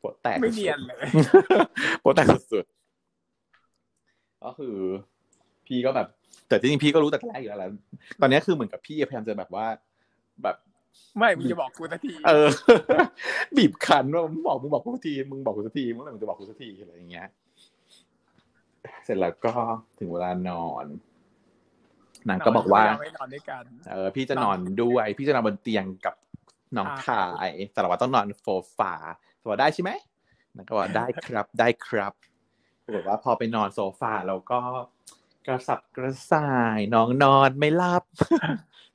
[0.00, 1.06] โปะแตกไม่เนียนเลย
[2.00, 4.76] โปะแตกสุดๆก็คือ
[5.66, 6.08] พี่ก็แบบ
[6.48, 7.68] แต่จริงๆพี่ก็รู้แต่แรกอยู่แล้วแหละ
[8.20, 9.66] ตอนนี้คือเหมือนกับพี่พยายามจะแบบว่า
[10.42, 10.56] แบบ
[11.18, 12.48] ไม่ มึงจะบอกกูสักที เออ
[13.56, 17.28] บีบคั้นว่ามึงบอกมึงบอกกูสักที มึงบอกกูสักทีเมื่อไหร่มึงจะบอกกูสักทีอะไรอย่างเงี้ย
[19.04, 19.52] เสร็จแล้วก็
[19.98, 20.86] ถึงเวลานอน
[22.28, 26.14] นางก็บอกว่าเรไม่นอนด้วยกันเออพี่จะนอนด้วย พี่จะนอนบนเตียงกับ
[26.76, 28.46] น้องอ่าทายสารวัตรต้องนอนโฟ
[28.78, 28.92] ฟา
[29.40, 29.90] สารวัตรได้ใช่ไหม
[30.56, 32.12] นางก็บอกได้ครับได้ครับ
[32.84, 34.58] ปรากฏว่าพอไปนอนโซฟาแล้วก็
[35.46, 38.04] กระสับกระส่ายน้องนอนไม่หลับ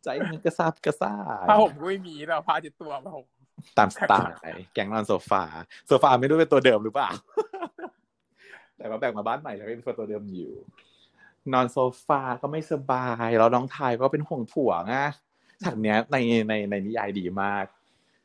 [0.04, 3.26] ใจมันกระสับกระส่ายผ้าห่มก็ไม่มีเราผ้าเจ็ดตัวผ้าห่ม
[3.78, 4.34] ตามสไตล์
[4.74, 5.44] แก๊งนอนโซฟา
[5.88, 7.10] โซฟาไม่รู้เป็นตัวเดิมหรือเปล่า
[8.78, 10.52] แต่ว่าแบ่งมาบ้านใหม่แล้วก็เป็นตัวเดิมอยู่
[11.54, 14.96] นอนโซฟาก็ไม่สบาย แล้วน้องทายก็เป็นห่วงผัวไง
[15.64, 17.66] ฉากเนี้ยในในในนิยายดีมาก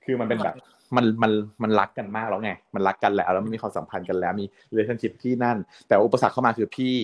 [0.04, 0.54] คือมันเป็นแบบ
[0.96, 1.32] มันมัน
[1.62, 5.56] มันรักกันมากแล้วไง มันรักกันแล้วแล้วมันมีความสัมพันธ์กันแล้ว มี relationship ที่นั่น
[5.88, 6.96] แต่อุปสรรคเข้ามาคือพี่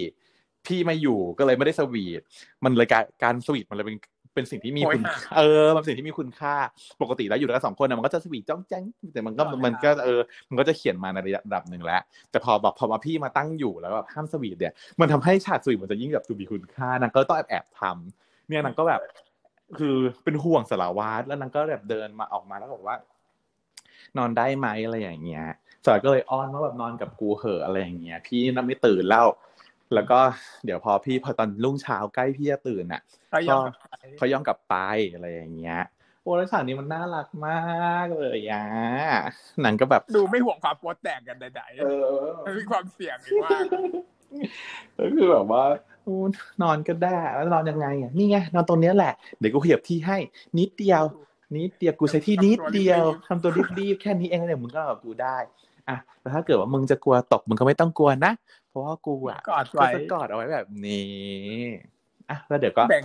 [0.67, 2.21] พี่ไม่อยู่ก็เลยไม่ได้สวีท
[2.65, 3.97] มันเลยการการสวีทมันเลยเป็น
[4.35, 6.55] เป็นสิ่งที่มีคุณโหยหาเออมันเป็นสิ่งที่มีคุณค่า
[7.03, 19.01] ปกติแล้วอยู่ด้วยกันสองคนนะมันก็จะสวีทจ้องแจ้งแต่มันก็ตลอดเวลามัมันก็เออ มันก็จะเขียนมาในระดับหนึ่งแล้ว แต่พอแบบพอมาพี่มาตั้งอยู่แล้วแบบห้ามสวีทเนี่ย มันทำให้ฉากสวีทมันจะยิ่งแบบดูมีคุณค่านางก็ต้องแอบแอบๆทำเนี่ยนางก็แบบ
[19.79, 22.97] คือเป็นห่วงสารวัตรแล้วนางก็แบบเดินมาออกมาแล้วก็บอกว่า
[24.19, 25.45] นอนได้ไหมอะไรอย่างเงี้ย
[25.85, 29.27] สารวัตรก็เลยอ้อนว่าแบบนอนกับกูเหอะอะไรอย่างเงี้ย พี่นั่นไม่ตื่นแล้ว
[29.95, 30.19] แล้วก็
[30.65, 33.01] เดี๋ยวพอพี่พอตอนรุ่งเช้าใกล้พี่จะตื่นอะ
[33.31, 33.65] เขายอม
[34.17, 34.75] เขาย่องกลับไป
[35.15, 35.81] อะไรอย่างเงี้ย
[36.23, 38.65] โอ้แล้วฉากนี้มันน่ารักมากเลยอะ
[39.63, 43.65] หนังก็แบบ ดูไม่ห่วงความโป๊แตกกันใดเออๆมันมีความเสี่ยงอีกมาก
[44.99, 45.65] ก็คือแบบว่า
[46.07, 46.19] อู้
[46.63, 50.19] นอนก็ได้แล้วนอนยังไงอะนี่ไงนอนตรงเนี้ยแหละ เดี๋ยวกูขยับที่ให้
[50.59, 51.03] นิดเดียว
[51.57, 55.37] นิดเดียวกูใช้ที่นิดเดียวทำตัวรีบๆแค่นี้เองเดี๋ยวมึงก็กับกูได้
[55.89, 58.33] อะแต่ถ้าเกิดว่ามึงจะกลัวตกมึงก็ไม่ต้องกลัวนะ
[58.71, 61.11] เพราะว่ากูอะกอดก็ไว้จะกอดเอาไว้แบบนี้
[62.31, 63.05] อะแล้วเดี๋ยวก็แบ่ง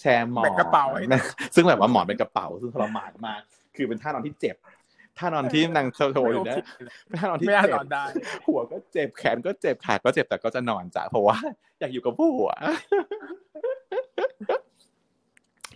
[0.00, 1.22] แชร์หมอนแบ่งกระเป๋าให้หน่อย
[1.54, 3.40] ซึ่งแบบว่าหมอนเป็นกระเป๋าซึ่งทรมานมาก
[3.76, 4.56] คือเป็นท่านอนที่เจ็บ
[5.18, 6.56] ท่านอนที่นางโชว์อยู่นะ
[7.08, 8.04] เป็นท่านอนที่ไม่น่าเจ็นบอนได้
[8.46, 11.36] หัวก็เจ็บแขนก็เจ็บขาก็เจ็บแต่ก็จะนอนจ้ะเพราะว่า
[11.80, 12.50] อยากอยู่กับผัว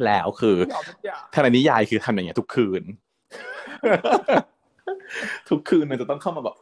[0.04, 2.82] แล้วคือยอมทุกอย่างถ้าในนิยายคือทำอย่างเงี้ยทุกคืน
[5.48, 6.56] ทุกคืนมันจะต้องเข้ามาแบบ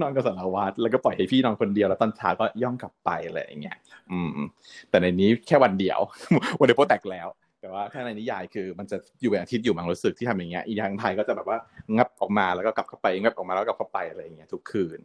[0.00, 3.76] นอนกับสารวัตรแล้วก็ปล่อยให้พี่นอนคนเดียวแล้วตอนเช้าก็ย่องกลับไปอะไรอย่างเงี้ย
[4.12, 4.48] อืม
[4.90, 6.00] แต่ในนี้แค่วันเดียว
[6.60, 7.28] วันเดียวโปแตกแล้ว
[7.60, 11.58] แต่ว่าถ้าในนิยายคือมันจะอยู่เป็นอาทิตย์อยู่บางรู้สึกที่ทำอย่างเงี้ยอีทางไทยก็จะแบบว่า
[11.96, 14.98] งับออกมาแล้วก็กลับเข้าไปงับออกมาแล้วก็กลับเข้าไปอะไรอย่างเงี้ยทุกคืน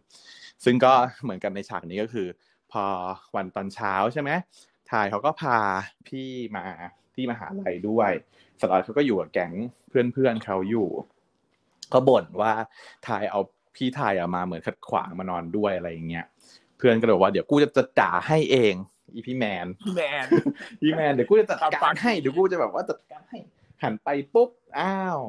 [0.64, 0.92] ซึ่งก็
[1.24, 2.28] เหมือนกันในฉากนี้ก็คือ
[2.72, 2.84] พอ
[3.36, 4.32] วันตอนเช้าใช่ไหม
[4.92, 5.58] ทายเขาก็พา
[6.08, 6.66] พี่มา
[7.16, 8.12] ที่มหาลัยด้วย
[8.60, 9.54] สารวัตรเขาก็อยู่กับแก๊ง
[9.90, 10.88] เพื่อนๆเขาอยู่
[11.94, 12.54] ก็บ่นว่า
[13.08, 13.40] ทายเอา
[13.76, 16.26] พี่ทายอะมาเหมือนขัดขวางมานอนด้วยอะไรอย่างเงี้ย
[16.78, 18.74] เพื่อนก็เลยบอกว่าเดี๋ยวกูจะจะด่าให้เอง
[19.14, 20.26] อีพี่แมนพี่แมน
[20.82, 23.38] พี่แมนเดี๋ยวกูจะจัดการให้เดี๋ยวกูจะแบบว่าจัดการให้
[23.84, 25.20] หันไปปุ๊บอ้าว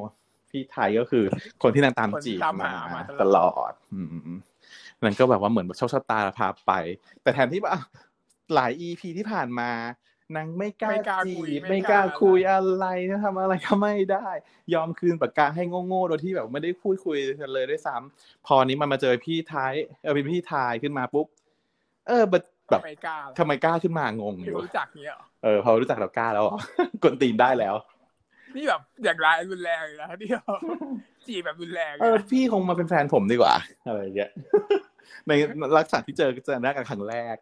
[0.51, 1.25] พี่ไทยก็คือ
[1.63, 4.09] คนที่นางตามจีบคนตามมาหามาตตลลออด อืม
[5.03, 6.73] นั่นก็แบบว่าเหมือนแบบโชคชะตาพาไป
[7.23, 7.75] แต่แทนที่ว่า
[8.55, 9.71] หลายอีพีที่ผ่านมา
[10.37, 14.28] นางไม่กล้าไม่กล้าจีคุยบไม่ไม่กกล้าล้าคุยอะไรจะทำอะไรก็ไม่ได้
[14.74, 19.72] ยอมคืนปากกาให้โง่ๆโดยที่แบบไม่ได้พูดคุยกันเลยด้วยซ้ำพอนี้มันมาเจอพี่ท้าย
[20.03, 21.26] เออเป็นพี่ทายขึ้นมาปุ๊บ
[22.09, 26.59] เออแบบแบบไม่กล้าทำไมกล้าขึ้นมางงอไม่ยู่รู้จักเนี้ยเหรอเออพอรู้จักเรากล้าแล้วเหรอ
[27.03, 27.74] กวนตีนได้แล้ว
[28.57, 30.45] นี่แบบอย่างไรรุนแรงเลยนะที่แบบ
[31.26, 33.55] จีบแบบรุนแรงเอออะพี่คงมาเป็นแฟนผมดีกว่า
[33.87, 34.31] อะไรอย่างเงี้ย
[35.28, 35.33] ใน
[35.76, 37.37] ลักษณะที่เจอเจอหน้ากันครั้งแรก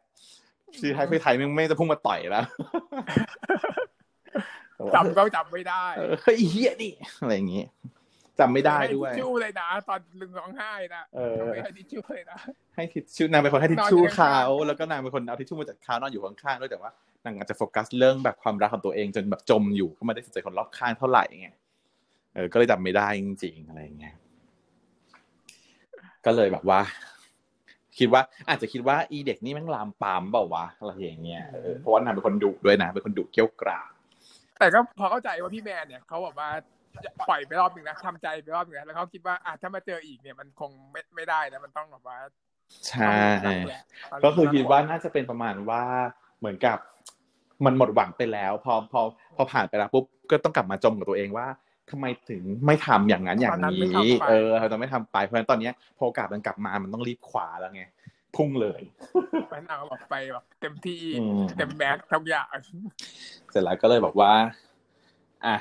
[0.80, 2.44] ชื่อไทยพี่ไทยไม่ไม่จะพุ่งมาต่อยแล้ว
[4.94, 7.64] จำก็จำไม่ได้เออเฮ้ยไอ้เฮียนี่อะไรอย่างงี้
[8.40, 12.38] จำไม่ได้ด้วยให้ทิชชู่เลยนะตอนลึงร้องไห้นะเออไม่ให้ทิชชู่เลยนะ
[12.74, 16.90] ให้ทิชชู่นางเป็นคนให้ทิชชู่นอนอยู่ข้าเขางๆแล้วก็นางเป็นคนเอาทิชชู่มาจากเขานอนอยู่ข้างๆด้วยแต่ว่า
[17.24, 21.48] นางอาจจะโฟกัสเรื่องแบบความรักของตัวเองจนแบบจมอยู่ก็ไม่ได้สนใจคนรอบข้างเท่าไหร่ไง
[22.34, 24.14] เออก็เลยจำไม่ได้จริงๆอะไรอย่างเงี้ย
[26.26, 26.80] ก็เลยแบบว่า
[28.00, 33.90] คิดว่าอาจจะคิดว่าอีเด็กนี่แม่งลามปามเปล่าวะอะไรอย่างเงี้ยเออเพราะว่านางเป็นคนดุด้วยนะเป็นคนดุเกี้ยวกราด
[34.58, 36.48] แต่ก็พอเข้าใจว่าพี่แมนเนี่ยเขาบอกว่า
[37.28, 42.18] ปล่อยไปรอบหนึ่งนะทำใจไปรอบหนึ่งนะแล้วเขาคิดว่าอะถ้ามาเจออีกเนี่ยมันคงไม่ไม่ได้นะมันต้องแบบว่า
[42.86, 43.82] ใช่ต้องหนักแหละ
[44.24, 45.82] ก็คือคิดว่าน่าจะเป็นประมาณว่า
[46.38, 46.78] เหมือนกับ
[47.64, 49.00] มันหมดหวังไปแล้ว พอพอ
[49.36, 51.46] พอผ่านไปแล้วปุ๊บก็ต้องกลับมาจมกับตัวเองว่า
[51.90, 57.82] ทำไมถึงไม่ทำอย่างนั้นอย่างนี้ เออเราจะไม่ทำไปเพราะฉะนั้นตอนเนี้ยพอโอกาสมันกลับมามันต้องรีบขวาแล้วไง
[58.36, 58.80] พุ่งเลย
[59.52, 62.56] มันเอาแบบไปแบบเต็มที่อืมเต็มแม็กซ์ทุกอย่าง
[63.50, 64.32] เสร็จแล้วก็เลยบอกว่า
[65.46, 65.56] อะ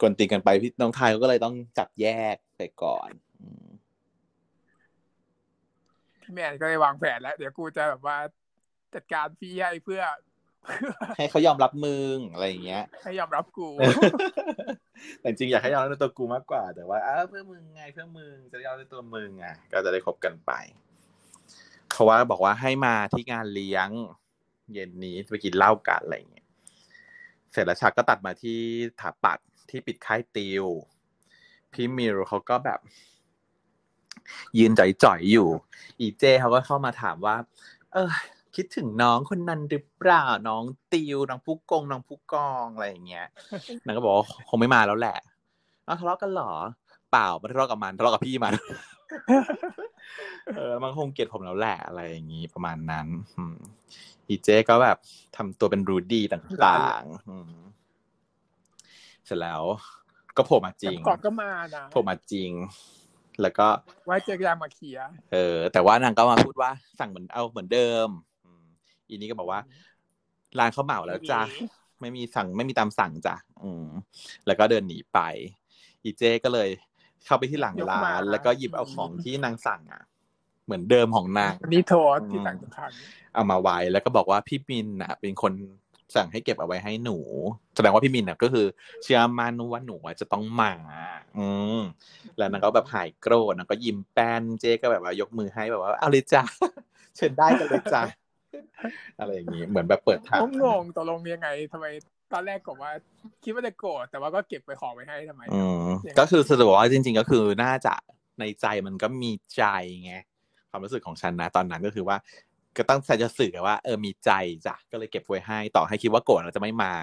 [0.00, 3.10] กวนตีกันไปพี่น้องไทยเขาก็เลยต้องจับแยกไปก่อน
[3.40, 3.66] อืม
[6.22, 8.16] พี่แมนก็เลยวางแผนแล้ว เดี๋ยวกูจะแบบว่า
[8.94, 10.02] จัดการพี่ให้เพื่อ
[10.64, 13.68] เพื่อให้เขายอมรับมึงอะไรอย่างเงี้ย ให้ยอมรับกู
[15.20, 20.52] แต่จริงอยากให้ยอมในตัวกูมากกว่า แต่ว่าเพื่อมึงไงเพื่อมึงจะได้ยอมในตัวมึงอะก็จะได้คบกันไป
[21.90, 23.88] เขาว่าบอกว่าให้มาที่งานเลี้ยง
[24.72, 26.46] เย็นนี้ไปกินเหล้ากันอะไรอย่างเงี้ย
[27.52, 28.58] เสร็จแล้วฉากก็ตัดมาที่
[29.00, 29.38] ถาปัด
[29.70, 30.64] ที่ปิดค่ายติว
[31.72, 32.80] พี่มิวเขาก็แบบ
[34.58, 35.48] ยืนจ่อยๆอยู่
[36.00, 37.36] อีเจเขาก็เข้ามาถามว่า
[37.92, 38.10] เออ
[38.56, 43.26] คิดถึงน้องคนนั้นหรือเปล่าน้องติวน้องผู้กงน้องผู้กองอะไรอย่างเงี้ย
[43.84, 45.18] นางก็บอกว่าคงไม่มาแล้วแหละ
[45.86, 46.52] อ้าวทะเลาะกันเหรอ
[47.10, 48.54] เปล่าไม่ทะเลาะกับมันทะเลาะกับพี่มัน
[50.56, 53.56] เออมันคงเกลียดผมแล้วแหละอะไรอย่างงี้ประมาณนั้นอืม
[54.28, 54.98] อีเจก็แบบ
[55.36, 57.52] ทำตัวเป็นรูดี้ต่างๆอืม
[59.26, 59.62] เสร็จแล้ว
[60.36, 62.50] ก็โผล่มาจริงก่อนก็มานะโผล่มาจริง
[63.42, 63.66] แล้วก็
[64.06, 68.08] ไว้เจอกันมาเคลียร์เออ แต่ว่านางก็มาพูดว่าสั่งเหมือนเอาเหมือนเดิม
[69.08, 69.60] อืมอีนี้ก็บอกว่า
[70.58, 71.42] ร้านเขาเหมาแล้วจ้ะ
[72.00, 73.86] ไม่มีสั่งไม่มีตามสั่งจ้ะอืม
[74.46, 75.18] แล้วก็เดินหนีไป
[76.04, 76.68] อีเจก็เลย
[77.24, 80.02] เข้าไปที่หลังร้าน แล้วก็หยิบเอาของที่นางสั่งอะ
[80.64, 82.90] เหมือนเดิมของนางนี่โทษที่ต่างทาง
[83.34, 85.52] เอามาไว้แล้วก็บอกว่าพี่มินน่ะ เป็นคน
[86.16, 87.18] สั่งให้เก็บเอาไว้ให้หนู
[87.74, 88.66] แสดงว่าพี่มินน่ะก็คือ
[89.02, 90.72] เชื่อมั่นว่าหนูอะจะต้องมา
[91.38, 91.46] อื
[91.78, 91.80] ม
[92.38, 96.42] แล้วนางก็แบบหายโกรธนางก็ยิ้มแป้นเจ๊ก็แบบว่ายกมือให้แบบว่าเอาเลยจ้า
[97.16, 98.02] เชิญได้กันเลยจ้า
[99.18, 101.86] อะไรอย่างงี้เหมือนแบบเปิดทางผมงงตกลงยังไงทำไม
[102.32, 102.92] ตอนแรกก็ว่า
[103.44, 105.88] คิดว่าจะโกรธแต่ว่าก็เก็บไปของไว้ให้ทำไมอืม
[106.18, 107.94] ก็คือสรุปว่าจริง ๆ ก็คือน่าจะ
[108.40, 109.62] ในใจมันก็มีใจ
[110.04, 110.14] ไง
[110.70, 112.16] ความรู้สึกของฉันนะตอนนั้นก็คือว่า
[112.76, 114.30] ก็ตั้งใจจะสื่อว่าเออมีใจ
[114.66, 116.94] จ้ะก็เลยเก็บไว้ให้ ต่อให้คิดว่าโกรธแล้วจะไม่มา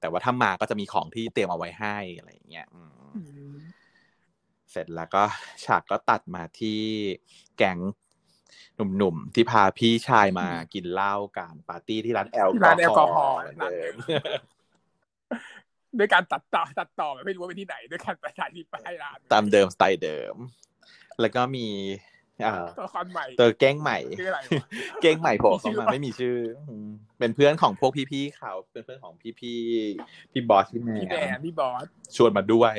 [0.00, 3.54] แต่ว่าถ้ามาก็จะมีของที่เตรียมเอาไว้ให้อะไรอย่างเงี้ยอืมอืม
[4.70, 5.24] เสร็จแล้วก็
[5.64, 6.80] ฉากก็ตัดมาที่
[7.56, 7.78] แก๊ง
[8.76, 13.94] หนุ่มๆ ที่พาพี่ชายมากินเหล้ากันปาร์ตี้ที่ร้านแอลที่กอร้านแอลกอฮฮออล์ล์เหมือนเดิม
[15.98, 20.34] ด้วยการตัดต่อตัดต่อแบบไม่รู้ว่าเป็นที่ไหนด้วยการประชาธิปไตยร้านตามเดิมสไตล์เดิม
[21.20, 21.66] แล้วก็มี
[22.44, 24.66] อ่าตัวละครใหม่ตัวแก๊งใหม่ชื่ออะไรวะ
[25.02, 26.36] เก้งใหม่โผล่มีชื่เข้าอมาปะไม่มีชื่อ
[26.68, 26.88] อืม
[27.18, 31.86] เป็นเพื่อนของพวกพี่ๆเขาเป็นเพื่อนของพี่ๆพี่บอสพี่แมพี่แมนนพี่บอส
[32.16, 32.74] ชวนมาด้วย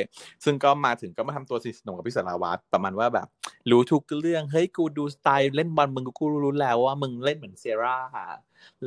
[0.46, 3.28] ซึ่งก็มาถึงก็มาทำตัวสนิทสนมกับพี่สารวัตรประมาณว่าแบบ
[3.72, 8.00] รู้ทุกเรื่อง เฮ้ย กูดูสไตล์เล่นบอลมึงกูรู้แล้วว่ามึงเล่นเหมือนเซรา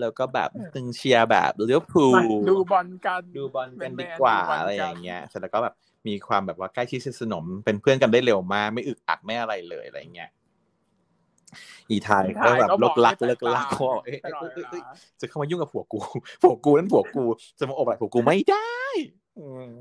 [0.01, 5.75] แล้วก็แบบมึงเชียร์แบบเลี้ยวพูลมาดูบอลกันดูบอลกันแมนๆดีกว่าดูบอลกันอะไรอย่างเงี้ยเสร็จแล้วก็แบบ
[6.09, 10.31] มีความแบบว่าใกล้ชิดสนิทสนมเป็นเพื่อนกันได้เร็วมากไม่อึกอักไม่อะไรเลยอะไรอย่างเงี้ย
[11.91, 15.99] อีไทยก็แบบเลิกลักเลิกลักเขาบอกเอ้ยตเอ้ยลอดเอ้ยเวเอ้ยลาจะเข้ามายุ่งกับผัวกู
[16.43, 17.25] ผัวกูนั่นผัวกู
[17.59, 18.83] จะมาโอบอะไรผัวกูไม่ได้
[19.39, 19.73] อืม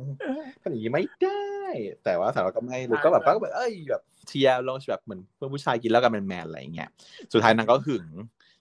[0.61, 1.43] ทำอย่างนี้ไม่ได้
[2.03, 6.89] แต่ว่าสาวก็ไม่รู้ก็แบบก็แบบเอ้ยแบบเชียร์ลองแบบเหมือนเพื่อนผู้ชายกินแล้วกันแมนๆอะไรอย่างเงี้ย
[7.33, 8.07] สุดท้ายนางก็หึง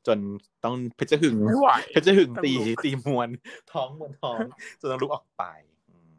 [0.06, 0.18] จน
[0.64, 3.28] ต้องเพชรหึงไม่ไหวเพชรหึงตีต้องลุกตีมวน
[3.72, 4.38] ท้องมวนท้อง
[4.80, 5.44] จนต้องลุกออกไป
[5.88, 6.16] อืม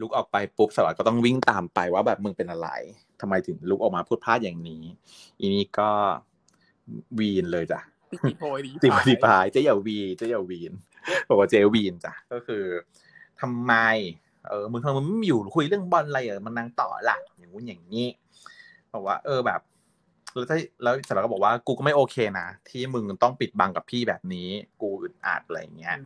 [0.00, 2.68] ลุกออกไปปุ๊บสวัสดิ์ก็ต้องวิ่งตามไปว่าแบบมึงเป็นอะไร
[3.20, 4.82] ทำไมถึงลุกออกมาพูดพลาดอย่างนี้
[5.38, 5.90] อีนี่ก็
[7.18, 7.80] วีนเลยจ้ะ
[8.12, 10.72] ติกิโพยดีตีปฏิพายเจ๊อย่าวีเจ๊อย่าวีน
[11.28, 12.64] บอกว่าเจ๊วีนจ้ะก็คือ
[13.42, 13.74] ทำไม
[14.48, 18.06] เออมึงทำไมมึงไม่อยู่คุยเรื่องบอลอะไรอะมันนางต่อละอย่างงู้นอย่างนี้
[18.94, 19.60] บอกว่า เออแบบ
[20.34, 24.48] แล้วถ้าแล้วเสร็จแล้วก็บอกว่ากูก็ไม่โอเคนะที่มึงต้องปิดบังกับพี่แบบนี้
[24.82, 25.96] กูอึดอัดอะไรอย่างเงี้ย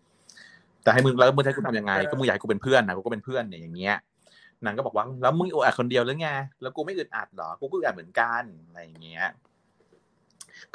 [0.82, 3.96] แต่ให้มึงแล้วมึงจะให้กูทำยังไง ก็มึงอยากให้กูเป็นเพื่อนนะกูก็เป็นเพื่อนเนี่ยอย่างเงี้ย
[4.64, 6.28] นางก็บอกว่าแล้วมึงอึดอัดคนเดียวหรือไง
[6.62, 9.26] แล้วกูไม่อึดอัดเหรอกูก็อึดอัดเหมือนกันอะไรอย่างเงี้ย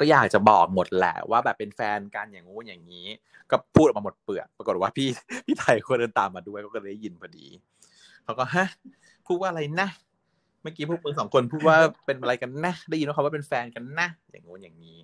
[0.02, 3.06] ก็อยากจะบอกหมดแหละว่าแบบเป็นแฟนกันอย่างงู้นอย่างนี้
[3.50, 5.08] ก็พูดออกมาหมดเปลือกปรากฏว่าพี่
[5.46, 7.46] พี่ไทยคนเดินตามมาด้วยก็เลยได้ยินพอดี
[8.24, 8.66] เขาก็ฮะ
[9.26, 9.88] พูดว่าอะไรนะ
[10.62, 11.76] เมื่อกี้พวกมึงสองคนพูดว่า
[12.06, 14.98] เป็นอะไรกันนะได้ยินว่าเขาว่าเป็นแฟนกันนะอย่างงู้นอย่างนี้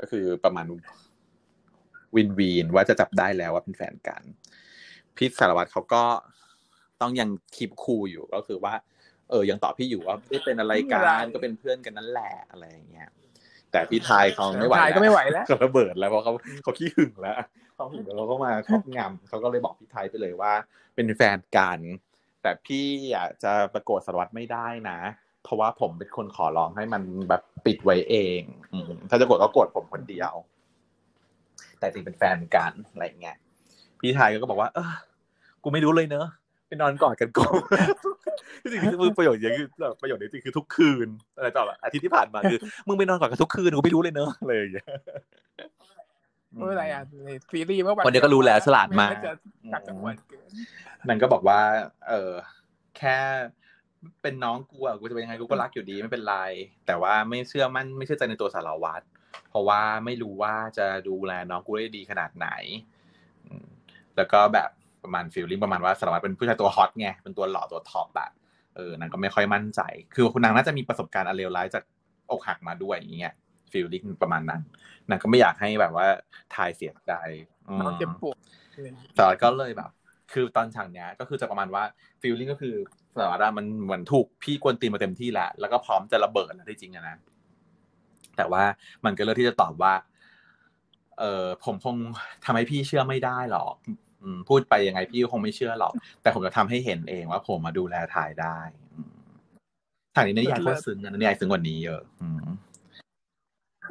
[0.00, 0.66] ก็คือประมาณ
[2.16, 4.22] วินวีนว่าจะจับได้แล้วว่าเป็นแฟนกัน
[5.16, 6.02] พี่สารวัตรเขาก็
[7.00, 8.74] ต้องยังคีบคูอยู่ก็คือว่า
[9.30, 13.08] เออยังตอบพี่อยู่ว่าไม่เป็นอะไรกันก็เป็นเพื่อนกันนั่นแหละอะไรอย่างเงี้ย
[13.72, 17.36] แต่พี่ไทยเขาไม่ไหวถ่ายก็ไม่ไหวแล้วเขาระเบิดแล้วเพราะเขาเขาขี้หึงแล้ว
[17.74, 20.52] เขาหึงแล้วเขาก็มาครอบงำเขาก็เลยบอกพี่ไทยไปเลยว่า
[20.94, 21.78] เป็นแฟนกัน
[22.42, 24.98] แต่พี่อยากจะประกวดสารวัตรไม่ได้นะ
[25.44, 28.40] เพราะว่าผมเป็นคนขอร้องให้มันแบบปิดไว้เอง
[28.72, 30.32] อืมถ้าจะกดก็กดผมคนเดียว
[31.78, 33.36] แต่จริงเป็นแฟนกันอะไรอย่างเงี้ย
[34.00, 34.92] พี่ไทยก็บอกว่า เออ
[35.62, 36.26] กูไม่รู้เลยเนอะ
[36.72, 37.44] ไปนอนกอดกันกู
[38.62, 44.86] ที่จริงคือประโยชน์อย่างคือแบบประโยชน์นี้จริงคือทุกคืนอะไรต่อแบบอาทิตย์ที่ผ่านมาคือมึงไปนอนกอดกันทุกคืนกูไม่รู้เลยเนอะอะไรอย่างเงี้ย
[46.54, 49.32] ไม่เป็นไรอะในซีรีส์เมื่อวันวันเดียวก็รู้แล้วฉลาดมากไจะ
[49.72, 50.50] กัดจังหวัดเกิน
[51.08, 51.60] มันก็บอกว่า
[52.08, 52.32] เออ
[52.98, 53.16] แค่
[54.22, 56.36] เป็นน้องกูอะกูจะเป็นยังไงกูก็รักอยู่ดีไม่เป็นไร
[56.86, 59.04] แต่ว่าไม่เชื่อมั่นไม่เชื่อใจในตัวสารวัตร
[59.50, 62.48] เพราะว่าไม่รู้ว่าจะดูแลน้องกูได้ดีขนาดไหน
[63.46, 63.66] อืม
[64.16, 64.70] แล้วก็แบบ
[65.04, 68.30] ประมาณฟีลลิ่งประมาณว่าสารวัตรเป็นผู้ชายตัวฮอตไงเป็นตัวหล่อตัวท็อปอะ
[68.76, 69.80] เออนางก็ไม่ค่อยมั่นใจ
[70.14, 71.82] คือคุณนางน่าจะมีประสบการณ์อันเลวร้ายจาก
[72.30, 73.34] อกหักมาด้วยอย่างเงี้ย
[73.72, 74.60] ฟีลลิ่งประมาณนั้น
[75.08, 76.06] นางก็ไม่อยากให้แบบว่า
[76.54, 77.12] ทายเสียใจ
[77.68, 78.36] อืมน้องเจ็บปวด
[79.16, 79.90] สารวัตรก็เลยแบบ
[80.32, 81.82] คือตอนฉากเนี้ยก็คือจะประมาณว่า
[82.20, 82.74] ฟีลลิ่งก็คือ
[83.16, 87.16] สารวัตรอะมันเหมือนถูกพี่กวนตีนมาเต็มที่แล้วแล้วก็พร้อมจะระเบิดแล้วที่จริงอะนะ
[88.36, 88.62] แต่ว่า
[89.04, 89.94] มันก็เลือกที่จะตอบว่า
[91.18, 91.96] เออผมคง
[92.44, 93.98] ทำให้พี่เชื่อไม่ได้หรอกอืม
[94.48, 95.92] พูดไปยังไงพี่ก็คงไม่เชื่อหรอก
[96.22, 98.58] แต่ผมจะทำให้เห็นเองว่าผมมาดูแลถ่ายได้
[98.94, 99.12] อืม
[100.14, 102.44] ฉากนี้ในนิยายโคตรซึ้งอะในนิยายซึ้งกว่านี้เยอะอืม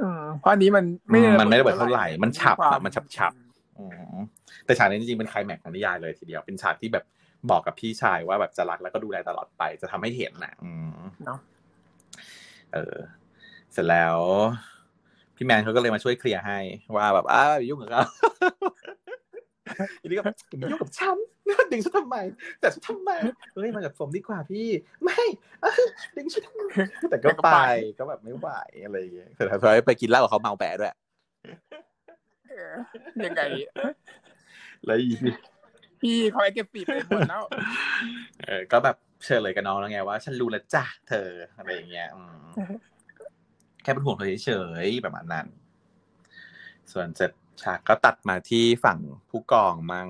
[0.02, 3.34] อืมเพราะอันนี้มันไม่ได้มันไม่ได้เบิดเท่าไหร่ มันฉับอะความันฉับฉับ
[3.78, 4.16] อืม
[4.66, 7.06] แต่ฉากนี้จริงๆเป็นไคลแม็กซ์ของนิยายเลยทีเดียว เป็นฉากที่แบบ
[7.50, 11.40] บอกกับพี่ชายว่าแบบจะรักแล้วก็ดูแลตลอดไป จะทำให้เห็นนะอืมเนาะ
[12.74, 12.96] เออ
[13.74, 14.18] เสร็จแล้ว
[15.36, 16.60] พี่แมนเขาก็เลยมาช่วยเคลียร์ให้
[16.96, 18.04] ว่าแบบอ้าวอย่ายุ่งกับเขา
[20.02, 21.18] ทีนี้ก็แบบอย่ามายุ่งกับฉัน
[21.72, 22.18] ดึงฉันทำไม
[22.60, 23.12] แต่ฉันทำไม
[23.54, 24.68] เฮ้ยมากับผมดีกว่าพี่
[25.04, 25.22] ไม่
[25.62, 25.84] เอ้ย
[26.16, 26.64] ดึงฉันทำไม
[27.10, 27.50] แต่ก็ไป
[28.00, 28.48] ก็แบบไม่ไหว
[28.86, 30.96] อะไรอย่างเงี้ยสุดท้ายไปกินเหล้ากับเขาเมาแปะด้วย
[32.50, 32.74] เออ
[33.26, 33.42] ยังไง
[34.86, 35.10] แล้วอี
[36.02, 37.44] พี่เขาไอ้เก็บปีไปหมดแล้ว
[38.42, 42.74] เออก็แบบเชิญเลยกับน้องแล้วไงว่า ฉันรู้แล้วจ้ะเธออะไรอย่างเงี้ยอืม
[43.84, 44.52] แค่เป็นห่วงเธอเฉ
[44.86, 45.46] ยๆประมาณนั้น
[46.92, 47.32] ส่วนเสร็จ
[47.64, 49.00] ฉากก็ตัดมาที่ฝั่ง
[49.30, 50.10] ผู้กองมั่ง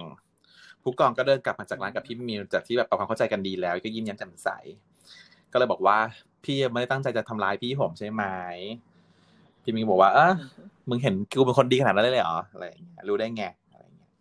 [0.84, 4.49] ผู้กองก็เดินกลับมาจากร้านกับพี่มิวจากที่แบบปรับความเข้าใจกันดีแล้ว ก็ยิ้มแย้มแจ่มใส
[5.52, 5.97] ก็เลยบอกว่า
[6.43, 8.24] พี่ไม่ได้ตั้งใจจะทำร้ายพี่ผมใช่ไหม
[9.64, 10.34] พี่มิวบอกว่า เออ
[10.89, 14.12] มึงเห็นกูเป็นคนดีขนาดนั้นเลยเหรออะไรอย่างเงี้ยรู้ได้ไงอะไรอย่างเงี้ย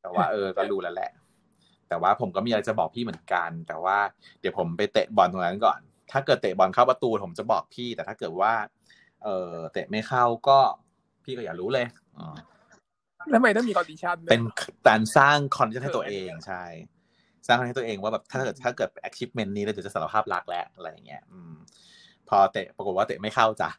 [0.00, 1.10] แต่ว่าเออก็รู้แล้วแหละ
[1.88, 3.96] แต่ว่าผมก็มีอะไรจะบอกพี่เหมือนกัน แต่ว่า
[4.40, 5.78] เดี๋ยวผมไปเตะบอลตรงนั้นก่อน
[6.12, 8.52] ถ้าเกิดเตะบอลเข้าประตูผมจะบอกพี่ แต่ถ้าเกิดว่า
[9.24, 10.58] เออเตะไม่เข้าก็
[11.24, 11.86] พี่ก็อย่ารู้เลย
[13.28, 14.42] แล้วทำไมต้องมีคอนดิชันด้วยเป็น
[14.88, 16.64] การสร้างคอนเทนต์ให้ตัวเองใช่
[17.46, 21.54] สร้างให้ตัวเองว่าแบบถ้าเกิดถ้าเกิด achievement นี้แล้วเดี๋ยวจะสารภาพรักแล้วอะไรอย่างเงี้ยอืม
[22.28, 23.70] พอเตะปรากฏว่าเตะไม่เข้าจ้ะ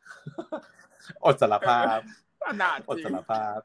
[1.26, 2.00] อดสารภาพ
[2.48, 3.60] อนาถอดจริสางรภาพ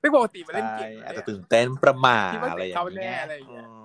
[0.00, 3.84] ไม่ปกติมาเล่นใช่เก่งนะอาจเนี่จะยตื่นเต้นประมาทคิดว่าอะไรอย่างเขาแน่เงี้ยอะไรอย่างเงี้ยอืม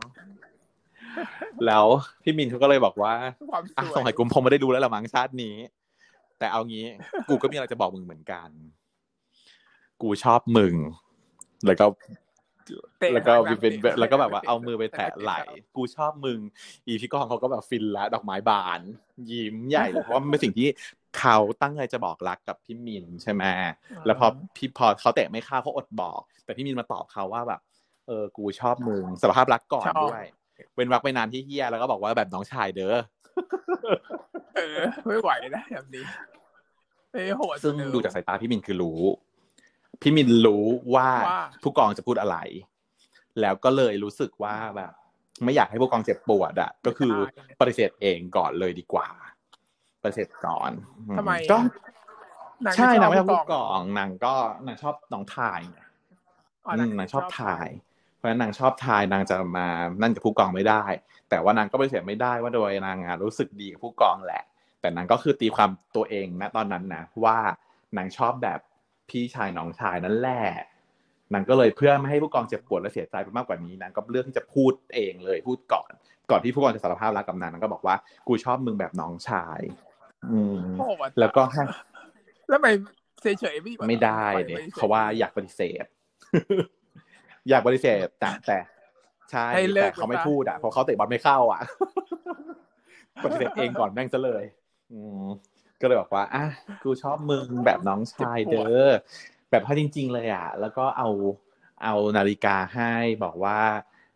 [1.65, 1.85] แล้ว
[2.23, 3.13] พี่มินเขาก็เลยบอกว่า
[3.51, 5.55] ความสอะวยสงสัยกุมคงไม่ได้ดูแล้วละมั้งชาตินี้
[6.39, 6.85] แต่เอางี้
[7.29, 8.49] กูก็มีอะไรจะบอกมึงเหมือนกัน
[10.01, 10.75] กูชอบมึง
[11.65, 11.85] แล้วก็
[12.99, 15.39] เตะแล้วก็หางเป็นเตะแล้วก็แบบว่าตะเอามือไปแตะตะไหล่
[15.75, 16.39] กูชอบมึง
[16.87, 18.79] อีพี่กองเขาก็แบบฟินละดอกไม้บาน
[19.31, 20.67] ยิ้มใหญ่เลยเพราะว่ามันเป็นสิ่งที่
[21.19, 23.43] เขาตั้งใจจะบอกรักกับพี่มินใช่ไหม
[24.05, 27.61] แล้วพอพี่พอเขาเตะไม่เข้าเขาอดบอก แต่พี่มินมาตอบเขาว่าแบบ
[28.07, 30.23] เออ กูชอบมึงสารภาพรักก่อนชอบด้วย
[30.75, 32.97] เว้นวักไปนานที่เฮียแล้วก็บอกว่าแบบน้องชายเด้อ
[34.55, 36.03] เออไม่ไหวนะแบบนี้
[37.13, 38.99] เอ้ยโหดซึ่งเนอะดูจากสายตาพี่มินคือรู้
[40.01, 42.37] พี่มินรู้ว่าว่าผู้กองจะพูดอะไร
[43.41, 44.93] แล้วก็เลยรู้สึกว่าแบบ
[45.43, 47.13] ไม่อยากให้ผู้กองเจ็บปวดอะก็คือ
[47.59, 49.07] ปฏิเสธเองก่อนเลยดีกว่า
[50.03, 50.71] ปฏิเสธก่อน
[51.17, 51.57] ทำไมก็
[52.65, 54.33] นางใช่ไม่นางไม่ชอบผู้ผู้กองนางก็
[54.67, 55.79] นางชอบน้องทายไง
[56.65, 57.67] อ๋ออืมนางชอบทาย
[58.17, 59.67] เพราะฉะนั้นนางชอบทายนางจะมา
[60.01, 60.83] นั่นกับผู้กองไม่ได้
[61.29, 64.43] แต่ว่านางก็ปฏิเสธไม่ได้ว่าโดยนางอะรู้สึกดีกับผู้กองแหละ
[64.81, 67.37] แต่นางก็คือตีความตัวเองนะตอนนั้นนะว่า
[67.97, 68.59] นางชอบแบบ
[69.11, 70.43] พี่ชายน้องชายนั่นแหละ
[71.33, 75.91] นางก็เลยเพื่อไม่ให้ผู้กองเจ็บปวดและเสียใจไปมากกว่านี้นางก็เลือกที่จะพูดเองเลยพูดก่อน
[76.31, 77.95] ก่อนที่ผู้กองจะสารภาพรักกับนางนางก็บอกว่า
[78.27, 79.59] กูชอบมึงแบบน้องชาย
[80.31, 81.63] อืมโหดแล้วก็ให้
[82.49, 82.67] แล้วทำไม
[83.21, 85.85] เฉยๆไม่ดีกว่าไม่ได้ปล่อยเนี่ยปฉยๆเพราะว่าอยากปฏิเสธ
[87.49, 88.57] อยากปฏิเสธแต่แต่
[89.31, 91.61] ใช่ให้เลิแต่กเขาไม่ไปซะพูดอะเพราะเขาเตะบอลไม่เข้าอะ
[93.23, 94.43] ปฏิเสธเองก่อนแม่งซะเลย
[94.91, 95.25] อืม
[95.81, 96.45] ก็เลยบอกว่าอะ
[96.83, 98.89] กูชอบมึงแบบน้องชายเด้อ
[99.49, 101.09] แบบเขาจริง ๆ เลยอะ แล้วก็เอา
[101.83, 102.91] เอานาฬิกาให้
[103.23, 103.59] บอกว่า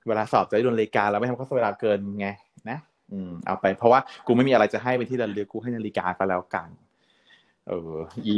[0.08, 2.28] เวลาสอบจะได้โดนนาฬิกาแล้วไม่ทำข้อเวลาเกินไง
[2.70, 2.78] นะ
[3.12, 6.70] อืม เอาไปเพราะว่ากูไม่มีอะไรจะให้เป็นที่ระลึกกูให้นาฬิกาก็แล้วกัน
[7.68, 7.96] เออ
[8.28, 8.38] อี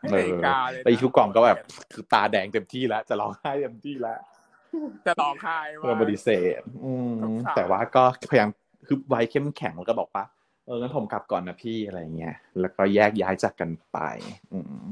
[0.00, 1.58] ให้เอนาฬิอกาเลยนะไปชุกกล่องก็แบบ
[1.92, 4.18] คือตาแดงเต็มที่แล้ว จะร้องไห้เต็มที่แล้ว
[5.06, 6.28] จะร้องไห้เออว่าปฏิเส
[6.58, 8.48] ธอืมสงสารแต่ว่าก็พยายาม
[8.86, 13.98] คือไว้เข้มแข็งแล้วก็บอกว่าเอองั้นผมกลับก่อนนะพี่อะไรเงี้ยแล้วก็แยกย้ายจากกันไป
[14.52, 14.84] อืม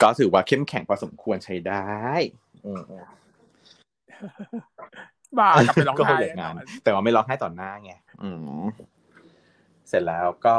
[0.00, 1.86] ก็ถือว่าเข้มแข็งพอสมควรใช้ได้
[2.66, 2.82] อืม
[5.38, 8.62] บ้ากลับไปร้องก็ไห้อย่างแน่นั้นนอนแต่ว่าไม่ร้องไห้ต่อหน้าไงอืม
[9.88, 10.56] เสร็จแล้วก็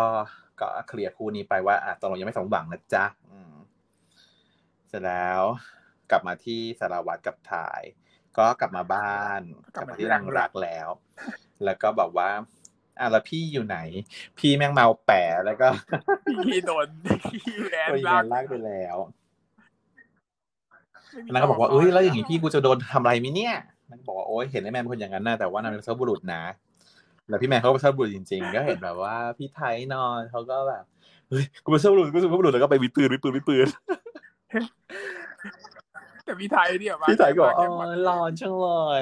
[0.59, 3.53] ก็เคลียร์คู่นี้ไปว่าอะตกลงยังไม่สมหวังนะจ๊ะอืม
[4.89, 5.41] เสร็จแล้ว
[6.11, 7.82] กลับมาที่สารวัตรกับถ่าย
[8.38, 9.41] ก็กลับมาบ้าน
[9.76, 10.88] กลับมาที่รังรักแล้ว
[11.63, 12.30] แล้วก็บอกว่า
[13.00, 13.78] อะแล้วพี่อยู่ไหน
[14.38, 15.68] พี่แม่งเมาแปะแล้วก็
[16.46, 16.88] พี่โดน
[17.46, 18.98] พี่แอนโดนลากนลากไปแล้ว
[21.12, 23.56] ไม่มีนางก็บอกว่าเอ้ยแล้วอย่างนี้พี่กูจะโดนทำอะไรมิเนี่ย
[23.89, 26.43] นางก็บอกว่าโอ้ยเห็นไอ้แมนเป็นคนอย่างนั้นนะแต่ว่านางเป็นเซบุรุษนะ
[27.30, 30.84] แล้วพี่แมนเขาก็เป็นเซบุรุษจริง ๆ ก็เห็นแบบว่าพี่ไทยนอนเขาก็แบบ
[31.30, 33.68] เฮ้ยกูเป็นเซบุรุษกูเป็นเซบุรุษแล้วก็ไปวิดปืนวิดปืนวิดปืน
[36.26, 38.67] แต่พี่ไทยเนี่ยมาพี่ไทยก็บอกแค่อ๋มาอร้อนจังเล
[38.99, 39.01] ย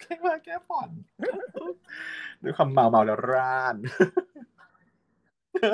[0.00, 0.90] แค่มาแก้ผ่อน
[2.42, 3.76] ด้วยความเมาเมาแล้วร่าน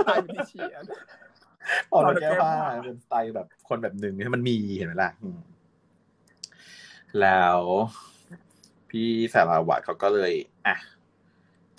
[0.02, 0.84] ไทยเป็นที่เชียร์
[1.90, 5.40] พอเราแก้ผ้าเราแก้ผ้าเป็นสไตล์แบบคนแบบหนึ่งที่มันมีเห็นไหมล่ะอืม
[7.20, 7.58] แล้ว
[8.90, 10.32] พี่สารวัตรเขาก็เลย
[10.66, 10.76] อะ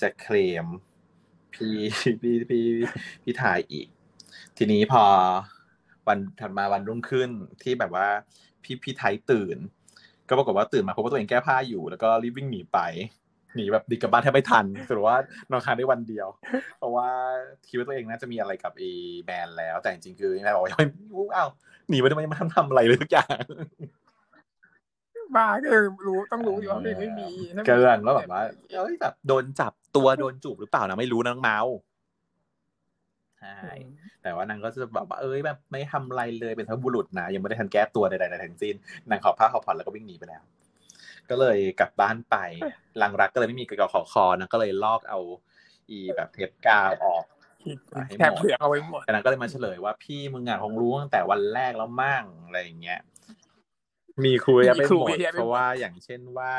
[0.02, 0.66] จะเคลม
[1.54, 1.76] พี่
[2.22, 2.66] พี่พี่
[3.24, 3.88] พี่ทายอีก
[4.58, 5.04] ทีนี้พอ
[6.08, 7.30] วันถัดมาวันรุ่งขึ้น
[7.64, 8.08] ที่แบบว่า
[8.66, 9.58] พี่พี่ไทยตื่น
[10.30, 12.80] ก็ปรากฏว่าตื่นมาพบว่าตัวเองแก้ผ้าอยู่ แล้วก็รีบวิ่งหนีไป
[13.56, 15.18] หนีแบบดีกลับบ้านแทบไม่ทันสรุปว่า
[15.52, 16.28] นอนค้างได้วันเดียว
[16.78, 17.08] เพราะว่า
[17.68, 18.90] คิดว่าตัวเองน่าจะมีอะไรกับไอ้
[19.24, 21.50] แมนแล้ว แต่จริงๆคือแม่บอกว่ายังไม่รู้อ้าว
[21.90, 23.44] หนีไปทำไมมาทำทำอะไรเลยทุกอย่าง
[25.36, 25.70] บ้าก็
[26.08, 31.60] รู้ต้องรู้อยู่ว่าไม่ไม่มีถ้ามีเกินแล้วแบบว่าเอ้ยแบบโดนจับตัวโดนจูบหรือเปล่านะไม่รู้นะน้องเมา
[33.40, 33.56] ใช่
[34.26, 38.76] แต่ว่านางก็จะแบบว่าเอ้ยแบบไม่ทำอะไรเลยเป็นทั้งบุรุษนะยังไม่ได้ทันแก้ตัวใดๆทั้งสิ้น
[39.10, 40.42] นางขอผ้าขอผ่อนแล้วก็วิ่งหนีไปแล้ว
[41.30, 42.36] ก็เลยกลับบ้านไป
[43.02, 45.20] ลังรักก็เลยไม่มีกระเป๋าขอคอนางก็เลยลอกเอา
[45.90, 47.24] อีแบบเทปกาวออก
[48.18, 53.00] แถบเผือกเอาไว้หมดแต่นางก็เลยมาเฉลยว่าพี่มึงอะคงรู้ตั้งแต่วันแรกแล้วมั่งอะไรอย่างเงี้ย
[54.24, 56.54] มีคุยไปมีคุหมยดเยอะไปหมดเพราะว่าอย่างเช่นว่า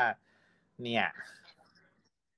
[0.83, 1.05] เนี่ย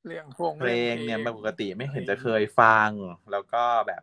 [0.08, 2.90] เรื่องพงเพลงเนี่ยปกติไม่เห็นจะเคยฟัง
[3.32, 4.02] แล้วก็แบบ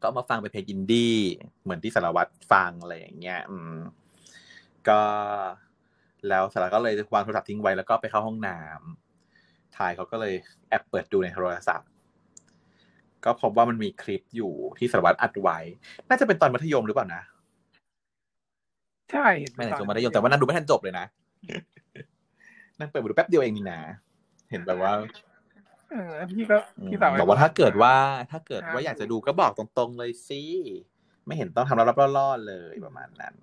[0.00, 1.16] ก็เอามาฟังเป็นเพลงอินดี้
[1.62, 3.74] เหมือนที่สารวัตรฟังอะไรอย่างเงี้ย อืม
[4.88, 5.00] ก็
[6.28, 10.34] แล้วสารวัตรก็เลยวางโทรศัพท์ทิ้งไว้แล้วก็ไปเข้าห้องน้ำทายเขาก็เลย
[10.68, 11.88] แอบเปิดดูในโทรศัพท์
[13.24, 15.58] ก็พบว่ามันมีคลิปอยู่ที่สารวัตรอัดไว้
[16.08, 17.22] น่าจะเป็นตอนมัธยมหรือเปล่านะ
[19.10, 21.06] ใช่ไม่ใช่ตอนมัธยมแต่ว่านั่นดูไม่ทันจบเลยนะ
[22.78, 23.80] นั่งเปิดมาดูแป๊บเดียวเองนี่นะ
[24.50, 24.92] เห็นแบบว่า
[25.90, 27.94] เออพี่ก็อืมพี่สาวบอกว่าถ้าเกิดว่า
[28.30, 30.42] ถ้าเกิดครับว่าอยากจะดูก็บอกตรงๆเลยสิ
[31.26, 33.34] ไม่เห็นต้องทำรับรับล่อๆเลยประมาณนั้น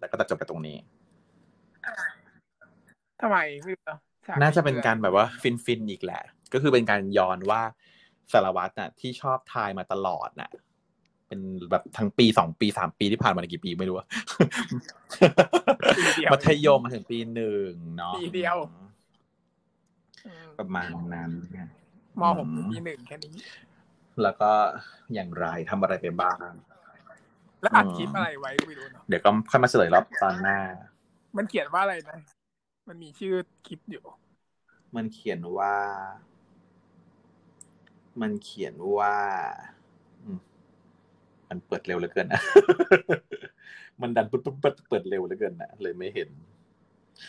[0.00, 0.76] แล้วก็ตัดจบไปตรงนี้
[3.20, 7.62] ทำไมไม่รู้เนอะฉน่าจะเป็นการแบบว่าฟินฟินๆอีกแหละ ก็คือเป็นการย้อนว่า
[8.32, 10.50] สารวัตรน่ะ ที่ชอบทายมาตลอดน่ะ
[11.28, 11.40] เป็น
[11.70, 14.06] แบบทั้งปีสองปีสามปีที่ผ่านมาในกี่ปีไม่รู้อะ
[15.98, 18.85] ปีเดียวมัธยมมาถึงปีหนึ่งเนาะปีเดียวอืม
[20.58, 21.30] ประมาณนั้น
[22.20, 23.34] มหกปีหนึ่งแค่นี้
[24.22, 24.50] แล้วก็
[25.14, 26.36] อย่างไรทำอะไรไปบ้าง
[27.60, 30.58] แล้วอัดอืมคลิปอะไรไว้ก็ไม่รู้เนาะเดี๋ยวก็ค่อยมาเฉลยรอบตอนหน้า
[31.36, 32.18] มันเขียนว่าอะไรนะ
[32.88, 33.34] มันมีชื่อ
[33.66, 34.04] คลิปอยู่
[34.96, 35.74] มันเขียนว่า
[38.20, 39.14] มันเขียนว่า
[40.24, 40.40] อืม
[41.48, 42.40] มันเปิดเร็วเหลือเกินนะ
[44.00, 46.28] มันดันปุ๊บปุ๊บปุ๊บเปิดเร็วเหลือเกินนะเลยไม่เห็น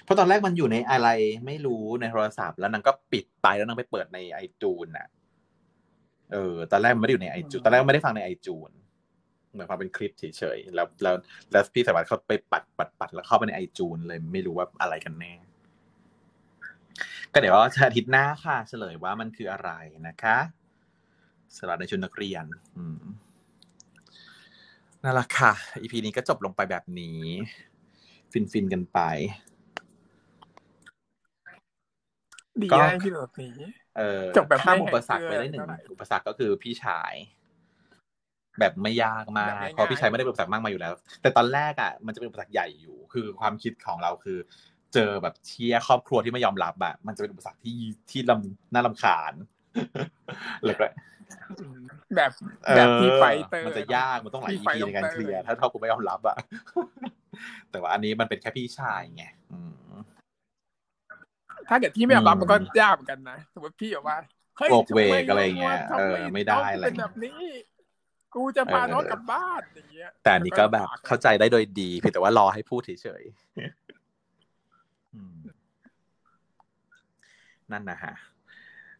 [0.03, 1.09] เพราะตอนแรกมันอยู่ในอะไร
[1.45, 5.07] ไม่รู้ในโทรศัพท์ แล้วนางก็ปิดไปแล้วนางไปเปิดในไอจูนน่ะ
[6.33, 8.71] เออ ตอนแรกมันไม่ได้อยู่ในไอจูนตอนแรกไม่ได้ฟังในไอจูน
[9.51, 11.15] เหมือนความเป็นคลิปเฉยๆแล้วแล้ว
[11.51, 15.33] แล้วพี่สายวัตรเขาไปปัดปัดปัดแล้วเข้าไปในไอจูนเลยไม่รู้ว่าอะไรกันแน่
[17.33, 19.71] ก็เดี๋ยวอาทิตย์หน้าค่ะ เฉลยว่ามันคืออะไร
[20.07, 20.37] นะคะ
[21.57, 22.45] สำหรับในชุดนักเรียน
[22.77, 23.01] อืม
[25.03, 27.21] นั่นแหละค่ะ อีพีนี้ก็จบลงไปแบบนี้
[28.51, 28.99] ฟินๆกันไป
[32.63, 33.53] ดีก็นะที่แบบนี้
[33.97, 37.13] เออจบแบบข้ามไม่อุปสรรคไปแหกได้หนึ่งเท่าไหร่อุปสรรคก็คือพี่ชาย
[38.59, 44.37] แบบไม่ยากมาแบกบง่ายๆเพราะพี่ชายไม่ได้เป็นอุปสรรคมากมาอยู่แล้ว แต่ตอนแรกอะมันจะเป็นอุปสรรคใหญ่อยู่ คือความคิดของเราคือ
[44.93, 47.79] เจอแบบเชียร์ครอบครัวที่ไม่ยอมรับอะมันจะเป็นอุปสรรคที่
[48.09, 49.33] ที่ลำน่าลำคาญ
[50.65, 50.85] แล้วก็
[51.59, 51.79] อืม
[52.15, 52.31] แบบ
[52.75, 56.37] แบบที่ไฟเตอร์มันจะยากมันต้องหลายที่ EP ไฟในการด็อกเคเตอร์ลียร์ถ้าเท่ากูไม่ยอมรับอะ
[57.71, 59.71] แต่ว่าอันนี้มันเป็นแค่พี่ชายไงอืม
[61.69, 64.17] ถ้าเกิดพี่ไม่ยอมรับอืมมันก็ยากเหมือนกันนะสมมติพี่บอกว่า
[64.57, 67.39] เฮ้ยโบกเวกทำมอะไรเงี้ยทำเออไม่ได้อะไรเป็นแบบนี้
[68.35, 75.37] กูจะพาเออน้องกลับบ้านอย่างเงี้ย แต่อันนี้ก็แบบเข้าใจได้โดยดีเพียงแต่ว่ารอให้พูดเฉยๆอืม
[77.71, 78.13] นั่นนะฮะ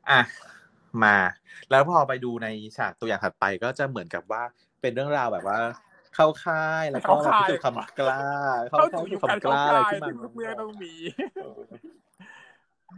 [0.09, 0.22] อะ
[1.03, 1.15] มา
[1.72, 2.47] แล้วพอไปดูใน
[2.78, 4.43] ฉากตัวอย่างถัดไปก็จะเหมือนกับว่า
[4.82, 5.59] เป็นเรื่องราวแบบว่า
[6.15, 8.26] เข้าค่ายแล้วก็พิสูจน์ความกล้า
[8.70, 10.93] เข้าเข้าค่ายสู่พิยุสูคจน์ความการกเข้าล้าอะไรค่ายขึ้นมาที่เมื่อต้องมี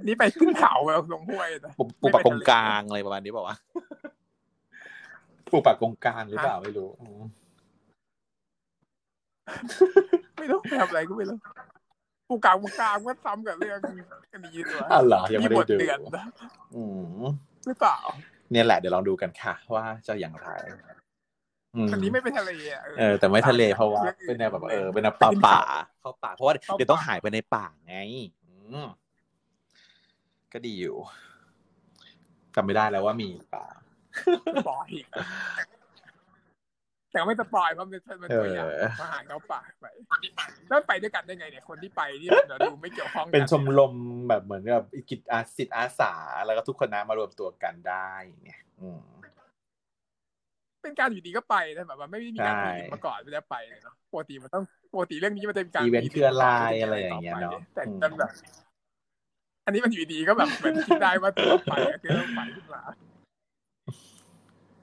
[0.08, 7.22] นี่ไปขึ้นเขาแล้วลงห้วยนะปุบปุบปากกงกลางอะไรประมาณนี้บอกว่าวะปุบปากกงกลางหรือเปล่าไม่รู้อืม
[10.38, 11.38] ไม่รู้ไปทำอะไรก็ไม่รู้
[12.30, 13.80] ปูกลางปูกลางก็ซ้ำกับเรื่อง
[14.34, 16.26] คดีตัวอะเหรอยังไม่ได้บทดูเดือนนะ
[16.76, 16.84] อื
[17.20, 17.24] ม
[17.68, 17.98] หรือเปล่า
[18.52, 20.50] เนี่ยแหละเดี๋ยวลองดูกันค่ะ ว่าจะอย่างไร
[21.76, 25.60] อืมอันนี้ไม่ไปทะเลอะเออแต่ไม่ทะเลเพราะว่ารื่องอื่เป็นแนวแบบเออเป็นแนวป่าป่า
[26.02, 27.96] เข้าป่าเพราะว่าเข้าป่าเดี๋ยวต้องหายไปในป่าไง
[28.46, 28.54] อื
[28.86, 28.88] ม
[30.54, 30.98] ก็ดีอยู่
[32.56, 33.66] จำไม่ได้แล้วว่ามีป่า
[34.54, 35.06] สปอยอีก
[37.12, 39.86] แต่ไม่สปอยเพราะมันเป็นตัวอย่างเออทหารเขาป่าไป
[40.70, 43.94] แล้วไปด้วยกันได้ไงเนี่ยคนที่ไปที่เราดูไม่เกี่ยวข้องกัเป็นชมรม
[44.30, 46.14] แบบเหมือนกับกิจอาสิทธิ์อาสา
[46.46, 48.10] แล้วก็ทุกคนนะมารวมตัวกันได้
[48.44, 49.02] เนี่ยอืม
[50.84, 56.48] เป็นการอยู่ดีก็ไปนะแบบว่าไม่ได้มีการใช่คุยมาก่อนไม่ได้ไปเลยเนาะปกติมันต้องปกติเรื่องนี้มันจะเป็นการอีเวนต์มีคืออะไร
[56.82, 58.30] อะไรอย่างเงี้ยเนาะแต่อืมมันแบบ
[59.70, 62.82] อันนี้มันอยู่ดีก็แบบเหมือนคิดได้ว่าต้องไปก็คือต้องไปขึ้นมา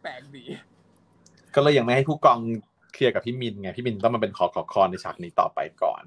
[0.03, 0.45] แปลกดี
[1.55, 2.41] ก็เลยยังไม่ให้ผู้กอง
[2.95, 6.03] เคลียร์กับพี่มินไง พี่มินต้องมาเป็นขอขอคอในฉากนี้ต่อไปก่อน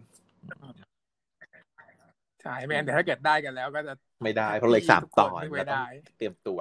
[2.41, 6.59] ใช่แม่งั้นแต่ถ้าเกิดได้กันแล้วก็จะไม่ได้ เพราะเหลยสามตอนทุกคนไม่แล้วต้องได้เตรียมตัว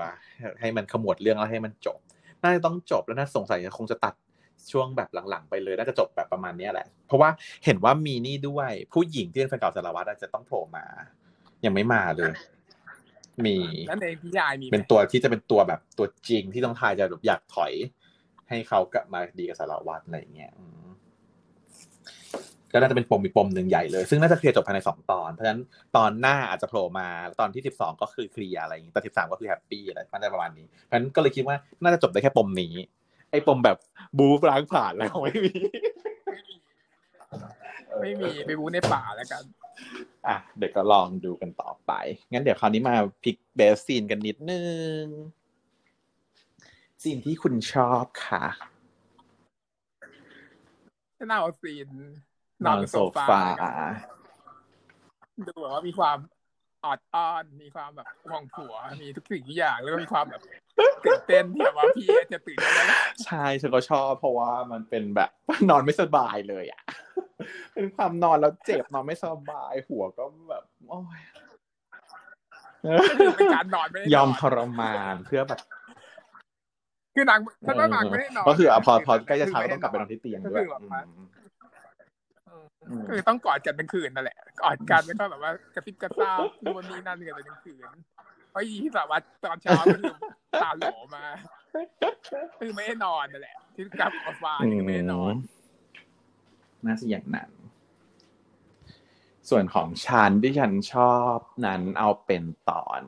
[0.61, 1.99] ให้มันขมวดเรื่องแล้วให้มันจบ
[2.43, 4.15] น่าจะต้องจบแล้วน่าสงสัยคงจะตัด
[4.73, 7.31] ช่วงแบบหลังๆไปเลยน่าจะจบแบบประมาณเนี้ยแหละ เพราะว่า
[7.65, 10.87] เห็นว่ามีนี่ด้วยผู้หญิงที่เป็นแฟนเก่าสารวัตรอาจจะต้องโผล่มา
[11.65, 12.33] ยังไม่มาเลย
[13.47, 13.57] มี
[13.89, 17.73] แล้วในพิยายมีไหมเป็นตัวที่จะเป็นตัวแบบตัวจริงที่ต้องทายจะแบบอยากถอย
[18.49, 20.89] ให้เขากลับมาดีกับสารวัตรอะไรอย่างเงี้ยอืม
[22.73, 25.63] ก็น่าจะเป็นปมอีกปมหนึ่งใหญ่เลย ซึ่งน่าจะ clear จบภายในสองตอน เพราะฉะนั้น
[25.97, 27.09] ตอนหน้าอาจจะโผล่มา
[27.41, 32.75] ตอนที่สิบสองก็คือ clear อะไรอย่างงี้ตอนสิบสามก็คือ happy อะไรมันจะประมาณนี้ เพราะฉะนั้นก็เลยคิดว่าน่าจะจบได้แค่ปมนี้
[33.31, 33.77] ไอ้ปมแบบ
[34.19, 35.53] บูฟล้างผ่านแล้วไม่มี
[38.01, 39.43] ไม่มีไปบู๊ในป่าแล้วกัน
[40.29, 41.93] อะเดี๋ยวก็ลองดูกันต่อไป
[42.33, 44.61] งั้นเดี๋ยวคราวนี้มา pick best scene กันนิดนึ
[45.01, 45.05] ง
[47.03, 48.45] scene ที่คุณชอบค่ะ
[51.19, 51.89] จะน่าเอาซีน
[52.65, 53.27] นอนโซฟา
[55.47, 56.19] ดูแบบว่ามีความ
[56.85, 60.41] ออดอ้อน มีความแบบห่วงผัว มีทุกสิ่งทุกอย่าง แล้วก็มีความแบบ
[61.05, 62.87] ตื่นเต้นที่แบบว่าพี่จะตื่นกันแล้ว
[63.25, 65.31] ใช่ฉันก็ชอบเพราะว่ามันเป็นแบบ
[65.71, 66.83] นอนไม่สบายเลยอะ
[67.75, 71.21] เป็นความนอนแล้วเจ็บนอนไม่สบาย หัวก็แบบโอ้ย
[73.11, 75.61] ก็คือเป็นการนอนไม่ได้นนยอมทรมานเพื่อแบบ
[77.15, 80.77] คือนางฉันว่านางไม่ได้นอนก็คืออะพอพอใกล้จะเช้าก็ต้องกลับไปนอนที่เตียงด้วยก็
[82.87, 87.89] คือแบบว่าอืมอืมคือต้องกอดกันเป็นคืนนั่นแหละกอดกันแล้วก็แบบว่ากระซิบกระซาบนู่นนี่นั่นกันเป็นคืน
[88.51, 90.15] เพราะอีที่สารวัตรตอนเช้าก็คือ
[90.63, 90.85] ตาโหล
[91.17, 91.25] มา
[92.59, 95.35] คือไม่ได้นอนนั่นแหละ ที่กลับออกมานี่คือไม่ได้นอน
[96.85, 97.51] น่าจะอย่างนั้น
[99.49, 103.03] ส่วนของฉันที่ฉันชอบนั้นเอาเป็นตอน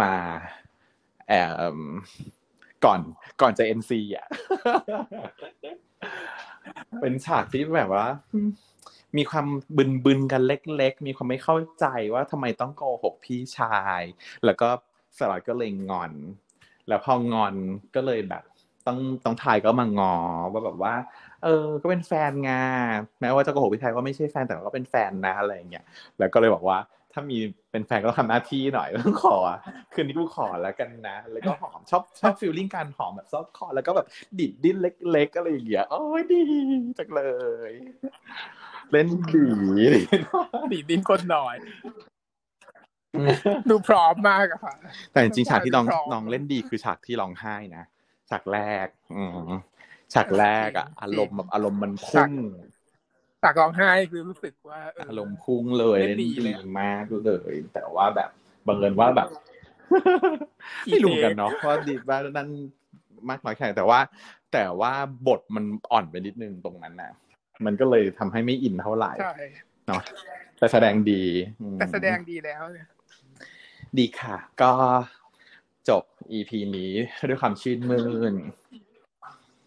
[0.00, 0.14] มา
[1.28, 1.32] แอ
[1.76, 1.78] ม
[2.84, 3.00] ก่อน
[3.40, 4.28] ก่อนจะเอ็นซีอะ
[7.00, 8.06] เป็นฉากที่แบบว่า
[9.16, 9.46] มีความ
[9.76, 14.02] บึนบึนๆกันเล็ก ๆ มีความไม่เข้าใจว่าทำไมต้องโกหกพี่ชาย
[14.44, 14.68] แล้วก็
[15.18, 16.12] สลัดก็เลยงอน
[16.88, 17.54] แล้วพองอน
[17.94, 18.42] ก็เลยแบบ
[18.86, 20.14] ต้องต้องทายก็มางอ
[20.52, 20.94] ว่าแบบว่า
[21.44, 22.50] เออ ก็เป็นแฟนไง
[23.20, 25.84] แม้ว่าจะโกหกพี่ชายว่าไม่ใช่แฟนแต่ก็เป็นแฟนนะอะไรอย่างเงี้ย
[26.18, 26.78] แล้วก็เลยบอกว่า
[27.16, 27.38] ถ้ามี
[27.70, 29.36] เป็นแฟนก็ต้องทำหน้าที่หน่อยต้องขอ
[29.92, 34.06] คืนนี้กูขอแล้วกันนะ แล้วก็หอมชอบชอบฟีลลิ่งการหอมแบบซอฟคอแล้วก็แบบ
[34.38, 34.76] ดิดดิ้น
[35.12, 36.40] เล็กๆอะไรอย่างเงี้ยโอ้ยดี
[36.98, 37.22] จังเล
[37.70, 37.72] ย
[38.90, 39.44] เล่นดี
[40.72, 41.56] ดีดดินคนหน่อย
[43.70, 44.74] ดูพร้อมมากอะค่ะ
[45.12, 47.84] แต่จริงๆฉากที่น้องพร้อมน้องเล่นดีคือฉากที่ร้องไห้นะ
[48.30, 48.86] ฉากแรก
[49.16, 49.36] อืม
[50.14, 52.32] ฉากแรกอะอารมณ์แบบอารมณ์มันพุ่ง
[53.44, 58.30] ฉากร้องไห้คือรู้สึกว่าเอออารมณ์พุ่งเลยเล่เล่นนดีดีเลยมากเลยแต่ว่าแบบ
[58.66, 59.28] บังเอิญว่าแบบ
[60.86, 62.48] ไม่รู้เหมือนกันเนาะว่าดีว่านั่น
[63.30, 64.00] มากน้อยแค่ไหนแต่ว่า
[64.52, 64.92] แต่ว่า
[65.28, 67.12] บทมันอ่อนไปนิดนึงตรงนั้นนะ
[67.64, 69.34] มันก็เลยทำให้ไม่อินเท่าไหร่ใช่
[69.86, 70.02] เนาะ
[70.58, 71.22] แต่แสดงดี
[71.60, 72.86] อืมแต่แสดงดีแล้วเนี่ย
[73.98, 74.72] ดีค่ะ ก็
[75.88, 76.92] จบ EP นี้
[77.28, 78.34] ด้วยความชื่นมื่น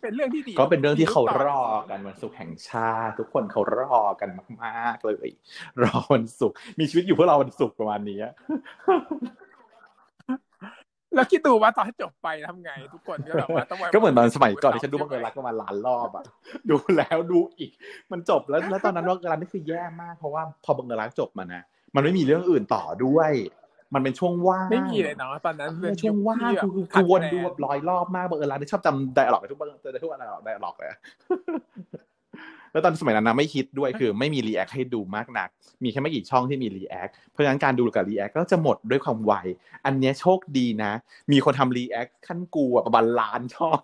[0.07, 4.29] เป็นเรื่องที่ดี ก็เป็นเรื่องที่เขารอกันวันศุกร์แห่งชาติ ทุกคนเขารอกัน
[4.63, 5.29] มาก ๆ เลย
[5.83, 8.19] รอวันศุกร์มีชีวิตอยู่เพื่อเราวันศุกร์ประมาณนี้
[11.15, 16.23] แล้วคิดดูว่าตอนจบไปทำไง ทุกคนก็แบบว่าต้องก็เหมือนตอนสมัยก่อนที่ฉันดูบังเอิญรักประมาณล้านรอบอะ
[16.69, 17.71] ดูแล้วดูอีก
[18.11, 21.63] มันจบแล้ว แล้วตอนนั้นบังเอิญรักนี่คือแย่มากเพราะว่าพอบังเอิญรักจบมานะ
[21.95, 23.31] มันไม่มีเรื่องอื่นต่อด้วย
[23.93, 30.89] มันเป็นช่วงว่างไม่มีเลยเนาะตอนนั้นเออช่วงว่างคือคือวนดูแบบร้อยรอบมากบังเอิญรักนี่ชอบจำไดอะล็อกทุกบังเอิญทุกอันไดอะล็อกไดอะล็อกเลย
[32.71, 35.49] แล้วตอนสมัยนั้นนะไม่คิดด้วยคือไม่มี react ให้ดูมากนัก
[35.83, 39.33] มีแค่ไม่กี่ช่องที่มี react เพราะฉะนั้นการดูกับ react ก็จะหมดด้วยความไว
[39.85, 40.91] อันเนี้ยโชคดีนะ
[41.31, 43.81] มีคนทำ react ขั้นกูอะประมาณล้านช่อง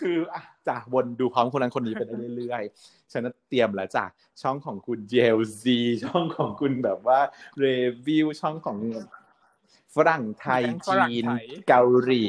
[0.00, 4.04] คืออะจ้ะวนดูพร้อมคนนั้นคนนี้ไปได้เรื่อยๆ ฉันน่ะเตรียมแล้วจ้ะ
[4.42, 7.20] ช่องของคุณเจลซีช่องของคุณแบบว่า
[7.64, 7.76] รี
[8.06, 8.78] วิวช่องของ
[9.96, 11.24] ฝรั่งไทย จีน
[11.68, 12.24] เกาหลี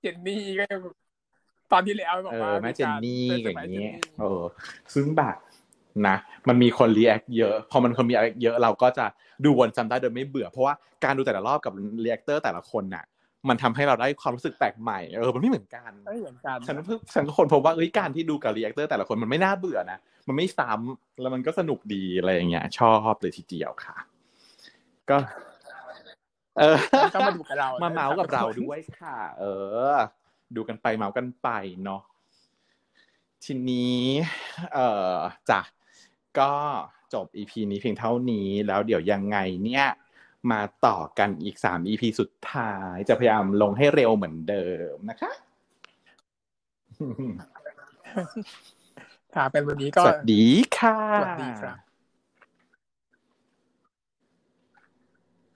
[0.00, 0.64] เจนนี่ก็
[1.72, 4.42] ตอนที่แล้วบอกเอว่าอแม่เจนนี่เป็อย่างเงี้เงี้ยเออ
[4.94, 5.36] ซึ่งแบบ
[6.08, 6.16] นะ
[6.48, 9.06] มันมีคน react เยอะ พอมันคนมี react เยอะเราก็จะ
[9.44, 10.74] ดูวนจำได้โดยไม่เบื่อ เพราะว่า
[11.04, 11.72] การดูแต่ละรอบกับ
[12.04, 13.04] reactor แต่ละคนน่ะ
[13.48, 19.98] มันทำให้เราได้ความรู้สึกแปลกใหม่เออมันไม่เหมือนกันไม่เหมือนกันฉันเพิ่งฉันก็ค้นพบว่าเอ้ยการที่ดูกับ reactor แต่ละคนมันไม่น่าเบื่อนะ
[20.28, 23.96] มันไม่ซ้ำแล้วมันก็สนุกดีอะไรอย่างเงี้ยชอบเลยทีเดียวค่ะ
[25.10, 25.16] ก็
[26.58, 26.76] เออ
[27.14, 29.44] ต้องมาดูกับเรามามาเมาส์กับเราด้วยค่ะ เอ
[29.92, 29.94] อ
[30.56, 31.48] ดูกันไปเมาส์กันไป
[31.84, 32.02] เนาะ
[33.44, 34.02] ทีนี้
[34.74, 35.16] เอ่อ
[35.50, 35.60] จ้ะ
[36.38, 36.52] ก็
[37.14, 39.86] จบ EP นี้เพียงเท่านี้แล้วเดี๋ยวยังไงเนี่ย
[40.50, 45.32] มาต่อกันอีกสาม EP สุดท้าย จะพยายามลงให้เร็วเหมือนเดิมนะคะ
[49.34, 50.44] ค่ะเป็นวันนี้ก็ สวัสดี
[50.78, 51.83] ค่ะ สวัสดีครับ